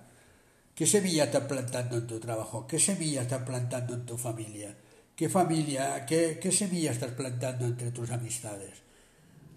¿Qué 0.76 0.86
semilla 0.86 1.24
estás 1.24 1.46
plantando 1.46 1.98
en 1.98 2.08
tu 2.08 2.20
trabajo? 2.20 2.68
¿Qué 2.68 2.80
semilla 2.80 3.24
estás 3.24 3.42
plantando 3.44 3.96
en 3.96 4.06
tu 4.06 4.18
familia? 4.18 4.76
¿Qué 5.16 5.28
familia, 5.28 6.06
qué, 6.06 6.38
qué 6.40 6.52
semilla 6.52 6.92
estás 6.92 7.12
plantando 7.12 7.66
entre 7.66 7.90
tus 7.90 8.12
amistades? 8.12 8.74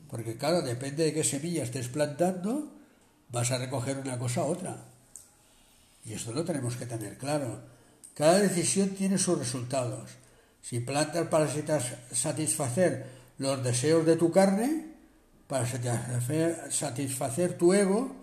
Porque 0.09 0.39
claro, 0.39 0.63
depende 0.63 1.05
de 1.05 1.13
qué 1.13 1.23
semilla 1.23 1.63
estés 1.63 1.89
plantando, 1.89 2.73
vas 3.29 3.51
a 3.51 3.59
recoger 3.59 3.99
una 3.99 4.19
cosa 4.19 4.43
u 4.45 4.47
otra. 4.47 4.90
Y 6.05 6.15
esto 6.15 6.33
lo 6.33 6.45
tenemos 6.45 6.77
que 6.77 6.87
tener 6.87 7.19
claro. 7.19 7.61
Cada 8.15 8.39
decisión 8.39 8.91
tiene 8.91 9.19
sus 9.19 9.39
resultados. 9.39 10.11
Si 10.63 10.81
plantas 10.81 11.29
para 11.29 11.47
satis- 11.49 11.97
satisfacer 12.13 13.07
los 13.39 13.63
deseos 13.63 14.05
de 14.05 14.17
tu 14.17 14.31
carne, 14.31 14.87
para 15.47 15.67
satisfacer, 16.71 17.59
tu 17.59 17.73
ego, 17.75 18.15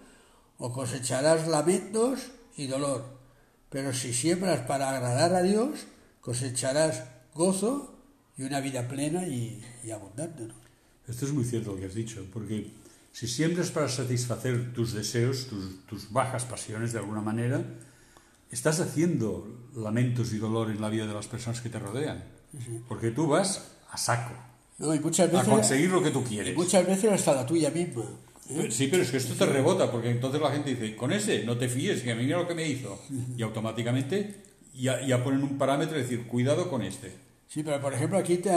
o 0.59 0.71
cosecharás 0.71 1.47
lamentos 1.47 2.31
y 2.55 2.67
dolor. 2.67 3.17
Pero 3.69 3.93
si 3.93 4.13
siembras 4.13 4.61
para 4.61 4.89
agradar 4.89 5.33
a 5.35 5.41
Dios, 5.41 5.87
cosecharás 6.21 7.03
gozo 7.33 7.95
y 8.37 8.43
una 8.43 8.59
vida 8.61 8.87
plena 8.87 9.27
y, 9.27 9.61
abundante. 9.93 10.47
Esto 11.07 11.25
es 11.25 11.33
muy 11.33 11.43
cierto 11.43 11.73
lo 11.73 11.79
que 11.79 11.85
has 11.85 11.93
dicho, 11.93 12.25
porque 12.33 12.71
si 13.17 13.27
siembras 13.27 13.71
para 13.71 13.89
satisfacer 13.89 14.73
tus 14.73 14.93
deseos, 14.93 15.47
tus, 15.47 15.87
tus 15.87 16.11
bajas 16.11 16.45
pasiones 16.45 16.93
de 16.93 16.99
alguna 16.99 17.19
manera, 17.19 17.65
estás 18.51 18.79
haciendo 18.79 19.71
lamentos 19.75 20.33
y 20.33 20.37
dolor 20.37 20.69
en 20.69 20.79
la 20.79 20.89
vida 20.89 21.07
de 21.07 21.15
las 21.15 21.25
personas 21.25 21.59
que 21.59 21.69
te 21.69 21.79
rodean. 21.79 22.23
Porque 22.87 23.09
tú 23.09 23.25
vas 23.25 23.71
a 23.89 23.97
saco, 23.97 24.35
No, 24.77 24.93
y 24.93 24.99
muchas 24.99 25.33
a 25.33 25.43
conseguir 25.43 25.89
lo 25.89 26.03
que 26.03 26.11
tú 26.11 26.21
y 26.21 26.29
quieres. 26.29 26.55
muchas 26.55 26.85
veces 26.85 27.11
hasta 27.11 27.33
la 27.33 27.43
tuya 27.47 27.71
misma. 27.71 28.03
¿eh? 28.51 28.67
Sí, 28.69 28.87
pero 28.87 29.01
es 29.01 29.09
que 29.09 29.17
esto 29.17 29.33
te 29.33 29.47
rebota, 29.47 29.91
porque 29.91 30.11
entonces 30.11 30.39
la 30.39 30.51
gente 30.51 30.75
dice, 30.75 30.95
con 30.95 31.11
ese 31.11 31.43
no 31.43 31.57
te 31.57 31.69
fíes, 31.69 32.03
que 32.03 32.13
mira 32.13 32.37
lo 32.37 32.47
que 32.47 32.53
me 32.53 32.69
hizo. 32.69 33.01
Y 33.35 33.41
automáticamente 33.41 34.43
ya, 34.75 35.03
ya 35.03 35.23
ponen 35.23 35.41
un 35.41 35.57
parámetro 35.57 35.97
y 35.97 36.03
decir, 36.03 36.27
cuidado 36.27 36.69
con 36.69 36.83
este. 36.83 37.15
Sí, 37.49 37.63
pero 37.63 37.79
por 37.81 37.93
ejemplo 37.93 38.17
aquí 38.17 38.37
te, 38.37 38.51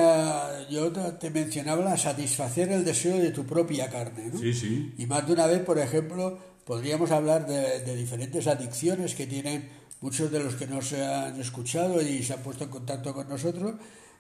yo 0.71 0.91
te, 0.93 1.31
mencionaba 1.31 1.85
la 1.85 1.97
satisfacer 1.97 2.71
el 2.73 2.85
deseo 2.85 3.19
de 3.19 3.31
tu 3.31 3.45
propia 3.47 3.89
carne. 3.89 4.31
¿no? 4.33 4.39
Sí, 4.39 4.53
sí. 4.53 4.95
Y 4.99 5.07
más 5.07 5.27
de 5.27 5.33
una 5.33 5.47
vez, 5.47 5.61
por 5.63 5.79
ejemplo, 5.79 6.39
podríamos 6.65 7.11
hablar 7.13 7.47
de, 7.47 7.81
de 7.81 7.97
diferentes 7.97 8.47
adicciones 8.49 9.15
que 9.15 9.27
tienen 9.27 9.69
muchos 10.01 10.31
de 10.33 10.41
los 10.43 10.55
que 10.57 10.67
nos 10.67 10.93
han 10.93 11.41
escuchado 11.41 12.03
y 12.03 12.23
se 12.23 12.33
han 12.35 12.41
puesto 12.43 12.65
en 12.65 12.71
contacto 12.71 13.15
con 13.15 13.29
nosotros. 13.29 13.75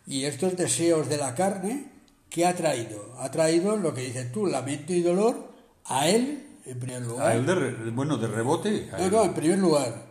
Y 0.06 0.24
estos 0.24 0.56
deseos 0.56 1.08
de 1.08 1.16
la 1.16 1.34
carne, 1.34 1.90
¿qué 2.30 2.46
ha 2.46 2.54
traído? 2.54 3.14
Ha 3.18 3.30
traído 3.30 3.76
lo 3.76 3.92
que 3.92 4.02
dices 4.02 4.30
tú, 4.30 4.46
lamento 4.46 4.92
y 4.92 5.02
dolor 5.02 5.52
a 5.86 6.08
él, 6.08 6.46
en 6.64 6.78
primer 6.78 7.02
lugar. 7.02 7.26
A 7.26 7.34
él 7.34 7.44
de, 7.44 7.54
re- 7.56 7.90
bueno, 7.90 8.16
de 8.18 8.28
rebote. 8.28 8.88
a 8.92 8.98
No, 8.98 9.04
él. 9.04 9.10
no, 9.10 9.24
en 9.24 9.34
primer 9.34 9.58
lugar. 9.58 10.06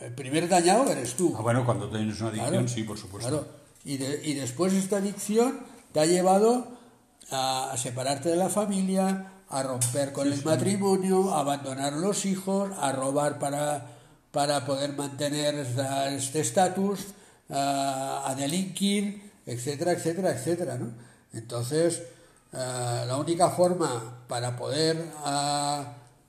El 0.00 0.12
primer 0.14 0.48
dañado 0.48 0.88
eres 0.90 1.14
tú. 1.14 1.34
Ah, 1.36 1.42
bueno, 1.42 1.64
cuando 1.64 1.88
tienes 1.90 2.18
una 2.20 2.28
adicción, 2.30 2.50
Claro, 2.52 2.68
sí, 2.68 2.82
por 2.84 2.96
supuesto. 2.98 3.28
claro. 3.28 3.63
Y, 3.84 3.96
de- 3.98 4.20
y 4.24 4.34
después 4.34 4.72
esta 4.72 4.96
adicción 4.98 5.60
te 5.92 6.00
ha 6.00 6.06
llevado 6.06 6.68
a, 7.30 7.70
a 7.72 7.76
separarte 7.76 8.28
de 8.30 8.36
la 8.36 8.48
familia, 8.48 9.30
a 9.48 9.62
romper 9.62 10.12
con 10.12 10.32
el 10.32 10.42
matrimonio, 10.44 11.34
a 11.34 11.40
abandonar 11.40 11.92
los 11.92 12.24
hijos, 12.24 12.70
a 12.80 12.92
robar 12.92 13.38
para, 13.38 13.86
para 14.32 14.64
poder 14.66 14.94
mantener 14.94 15.54
esta- 15.56 16.08
este 16.14 16.40
estatus, 16.40 17.00
a, 17.50 18.24
a 18.26 18.34
delinquir, 18.34 19.30
etcétera, 19.46 19.92
etcétera, 19.92 20.30
etcétera. 20.32 20.78
¿no? 20.78 20.90
Entonces, 21.34 22.02
eh, 22.52 23.04
la 23.06 23.16
única 23.18 23.50
forma 23.50 24.24
para 24.28 24.56
poder 24.56 24.96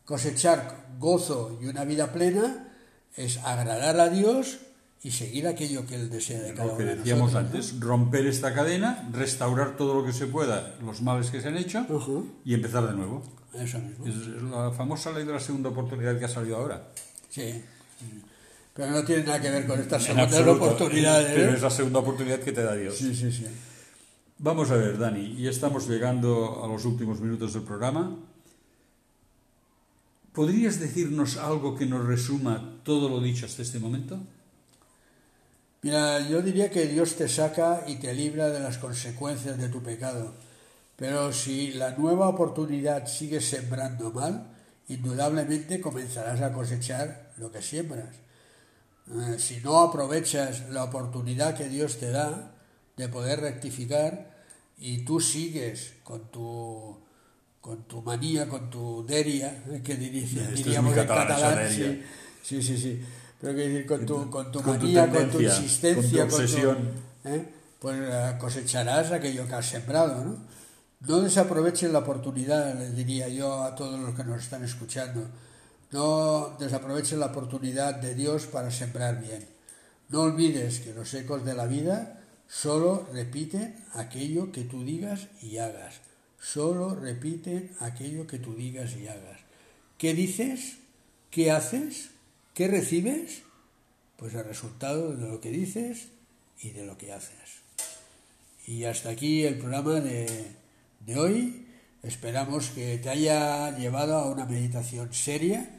cosechar 0.06 0.86
gozo 1.00 1.58
y 1.62 1.66
una 1.68 1.84
vida 1.84 2.12
plena 2.12 2.68
es 3.16 3.38
agradar 3.38 4.00
a 4.00 4.10
Dios 4.10 4.60
y 5.04 5.12
seguir 5.12 5.48
aquello 5.48 5.86
que 5.86 5.96
Él 5.96 6.10
desea 6.10 6.42
de 6.42 6.54
cada 6.54 6.66
Lo 6.66 6.78
que 6.78 6.84
uno 6.84 6.92
de 6.92 6.98
decíamos 6.98 7.36
antes, 7.36 7.80
romper 7.80 8.26
esta 8.26 8.54
cadena, 8.54 9.08
restaurar 9.12 9.78
todo 9.78 9.94
lo 9.94 10.06
que 10.06 10.14
se 10.14 10.28
pueda, 10.28 10.76
los 10.84 11.02
males 11.02 11.30
que 11.30 11.42
se 11.42 11.50
han 11.50 11.58
hecho 11.58 11.86
y 12.44 12.54
empezar 12.54 12.88
de 12.88 12.94
nuevo. 12.94 13.24
Eso 13.54 13.80
mismo. 13.80 14.06
Es 14.08 14.42
la 14.44 14.72
famosa 14.72 15.12
ley 15.12 15.26
de 15.26 15.34
la 15.34 15.40
segunda 15.40 15.70
oportunidad 15.70 16.18
que 16.18 16.26
ha 16.26 16.30
salido 16.30 16.58
ahora. 16.58 16.90
Sí. 17.30 17.64
Pero 18.74 18.92
no 18.92 19.06
tiene 19.06 19.24
nada 19.24 19.42
que 19.42 19.50
ver 19.50 19.66
con 19.66 19.80
estas 19.80 20.04
segundas 20.04 20.48
oportunidades. 20.48 21.32
Pero 21.34 21.52
¿eh? 21.52 21.56
es 21.56 21.62
la 21.62 21.70
segunda 21.70 22.00
oportunidad 22.00 22.40
que 22.40 22.52
te 22.52 22.64
da 22.64 22.76
Dios. 22.76 22.98
Sí, 22.98 23.16
sí, 23.16 23.32
sí. 23.32 23.46
Vamos 24.38 24.70
a 24.72 24.76
ver, 24.76 24.98
Dani, 24.98 25.36
y 25.38 25.48
estamos 25.48 25.88
llegando 25.88 26.62
a 26.62 26.68
los 26.68 26.84
últimos 26.84 27.22
minutos 27.22 27.54
del 27.54 27.64
programa. 27.64 28.18
¿Podrías 30.34 30.82
decirnos 30.82 31.38
algo 31.38 31.78
que 31.78 31.86
nos 31.86 32.06
resuma 32.06 32.82
todo 32.84 33.08
lo 33.08 33.22
dicho 33.22 33.46
hasta 33.46 33.62
este 33.62 33.80
momento? 33.80 34.20
Mira, 35.86 36.20
yo 36.28 36.42
diría 36.42 36.72
que 36.72 36.88
Dios 36.88 37.14
te 37.16 37.30
saca 37.30 37.84
y 37.86 37.98
te 37.98 38.12
libra 38.12 38.50
de 38.50 38.60
las 38.60 38.80
consecuencias 38.80 39.56
de 39.60 39.70
tu 39.70 39.84
pecado. 39.84 40.34
Pero 40.96 41.32
si 41.32 41.74
la 41.74 41.92
nueva 41.92 42.28
oportunidad 42.28 43.06
sigue 43.06 43.40
sembrando 43.40 44.10
mal, 44.12 44.48
indudablemente 44.88 45.80
comenzarás 45.80 46.42
a 46.42 46.52
cosechar 46.52 47.32
lo 47.38 47.52
que 47.52 47.62
siembras. 47.62 48.10
Eh, 49.12 49.38
si 49.38 49.58
no 49.58 49.78
aprovechas 49.82 50.68
la 50.72 50.86
oportunidad 50.86 51.56
que 51.56 51.70
Dios 51.70 51.98
te 52.00 52.10
da 52.10 52.52
de 52.98 53.08
poder 53.08 53.42
rectificar 53.42 54.32
y 54.80 55.06
tú 55.06 55.20
sigues 55.20 55.94
con 56.04 56.32
tu 56.32 56.98
con 57.62 57.84
tu 57.84 58.02
manía, 58.02 58.48
con 58.50 58.72
tu 58.72 59.06
deria, 59.06 59.64
eh, 59.72 59.82
que 59.84 59.96
diría- 59.96 60.24
diríamos 60.56 60.94
en 60.98 61.08
catalán, 61.28 61.58
sí, 62.44 62.62
sí, 62.64 62.78
sí. 62.78 63.02
Pero 63.46 63.58
que 63.58 63.70
decir, 63.70 63.86
con 63.86 64.06
tu, 64.08 64.28
con 64.32 64.52
tu 64.52 64.60
Con 64.60 64.80
tu 64.80 64.86
manía, 64.86 65.08
con 65.08 65.30
tu 65.30 65.40
insistencia, 65.40 66.22
con 66.22 66.30
tu 66.30 66.36
obsesión. 66.36 66.78
¿eh? 67.26 67.46
pues 67.78 67.96
eh, 68.02 68.38
cosecharás 68.40 69.12
aquello 69.12 69.48
que 69.48 69.54
has 69.54 69.70
sembrado, 69.70 70.26
¿no? 70.26 70.38
No 71.02 71.22
desaprovechen 71.22 71.94
la 71.94 72.00
oportunidad, 72.00 72.74
les 72.74 72.96
diría 72.96 73.28
yo 73.28 73.62
a 73.62 73.76
todos 73.76 74.00
los 74.00 74.16
que 74.16 74.24
nos 74.24 74.42
están 74.42 74.64
escuchando. 74.64 75.28
No 75.92 76.56
desaprovechen 76.58 77.20
la 77.20 77.28
oportunidad 77.28 77.94
de 77.94 78.16
Dios 78.16 78.48
para 78.48 78.72
sembrar 78.72 79.22
bien. 79.22 79.48
No 80.10 80.22
olvides 80.22 80.80
que 80.80 80.96
los 80.96 81.14
ecos 81.14 81.46
de 81.46 81.54
la 81.54 81.68
vida 81.68 82.24
solo 82.48 83.08
repiten 83.14 83.76
aquello 83.94 84.52
que 84.52 84.64
tú 84.64 84.84
digas 84.84 85.28
y 85.44 85.60
hagas. 85.60 85.98
Solo 86.42 86.96
repiten 86.96 87.76
aquello 87.80 88.26
que 88.26 88.40
tú 88.40 88.56
digas 88.56 88.96
y 88.96 89.08
hagas. 89.08 89.42
¿Qué 90.00 90.16
dices? 90.16 90.78
¿Qué 91.30 91.52
haces? 91.52 92.15
¿Qué 92.56 92.70
recibes? 92.70 93.44
Pues 94.16 94.34
el 94.34 94.46
resultado 94.46 95.14
de 95.14 95.28
lo 95.28 95.42
que 95.42 95.52
dices 95.52 96.08
y 96.62 96.70
de 96.70 96.86
lo 96.86 96.98
que 96.98 97.12
haces. 97.12 97.64
Y 98.66 98.86
hasta 98.86 99.10
aquí 99.10 99.44
el 99.44 99.58
programa 99.58 100.00
de, 100.00 100.56
de 101.02 101.20
hoy. 101.20 101.68
Esperamos 102.02 102.70
que 102.70 102.98
te 102.98 103.10
haya 103.10 103.78
llevado 103.78 104.18
a 104.18 104.32
una 104.32 104.46
meditación 104.46 105.14
seria 105.14 105.70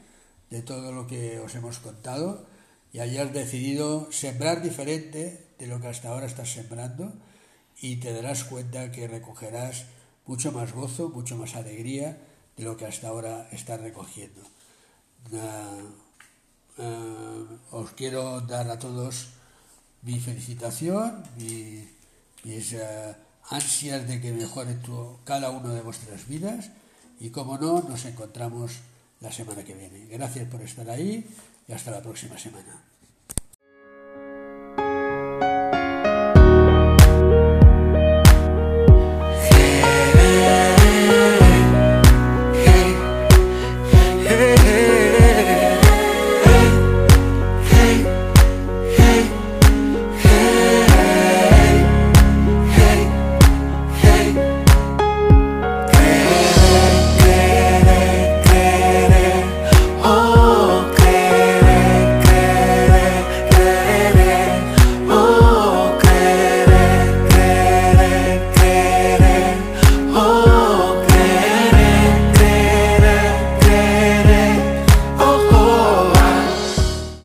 de 0.51 0.61
todo 0.61 0.93
lo 0.93 1.07
que 1.07 1.41
os 1.41 1.55
hemos 1.55 1.79
contado 1.79 2.47
y 2.93 2.99
hayas 2.99 3.33
decidido 3.33 4.13
sembrar 4.13 4.61
diferente 4.61 5.47
de 5.59 5.67
lo 5.69 5.81
que 5.81 5.87
hasta 5.87 6.11
ahora 6.11 6.27
estás 6.27 6.53
sembrando 6.53 7.15
y 7.81 7.97
te 7.97 8.13
darás 8.13 8.45
cuenta 8.45 8.93
que 8.93 9.09
recogerás 9.09 9.87
mucho 10.27 10.53
más 10.53 10.75
gozo, 10.75 11.09
mucho 11.09 11.37
más 11.37 11.57
alegría 11.57 12.19
de 12.55 12.65
lo 12.65 12.77
que 12.77 12.85
hasta 12.85 13.09
ahora 13.09 13.49
estás 13.51 13.81
recogiendo. 13.81 14.43
Ah, 16.79 17.43
os 17.73 17.91
quiero 17.93 18.41
dar 18.43 18.71
a 18.71 18.79
todos 18.79 19.29
mi 20.03 20.21
felicitación, 20.21 21.23
mi- 21.37 21.89
mis 22.45 22.73
eh, 22.73 23.15
ansias 23.51 24.07
de 24.07 24.21
que 24.21 24.33
mejore 24.33 24.75
tu- 24.85 25.19
cada 25.25 25.51
uno 25.51 25.71
de 25.75 25.81
vuestras 25.83 26.27
vidas 26.29 26.71
y 27.21 27.31
como 27.31 27.59
no, 27.59 27.81
nos 27.83 28.05
encontramos 28.05 28.73
la 29.21 29.33
semana 29.33 29.65
que 29.65 29.75
viene. 29.75 30.07
Gracias 30.07 30.49
por 30.49 30.61
estar 30.63 30.89
ahí 30.91 31.25
y 31.67 31.73
hasta 31.73 31.91
la 31.91 32.03
próxima 32.03 32.39
semana. 32.39 32.83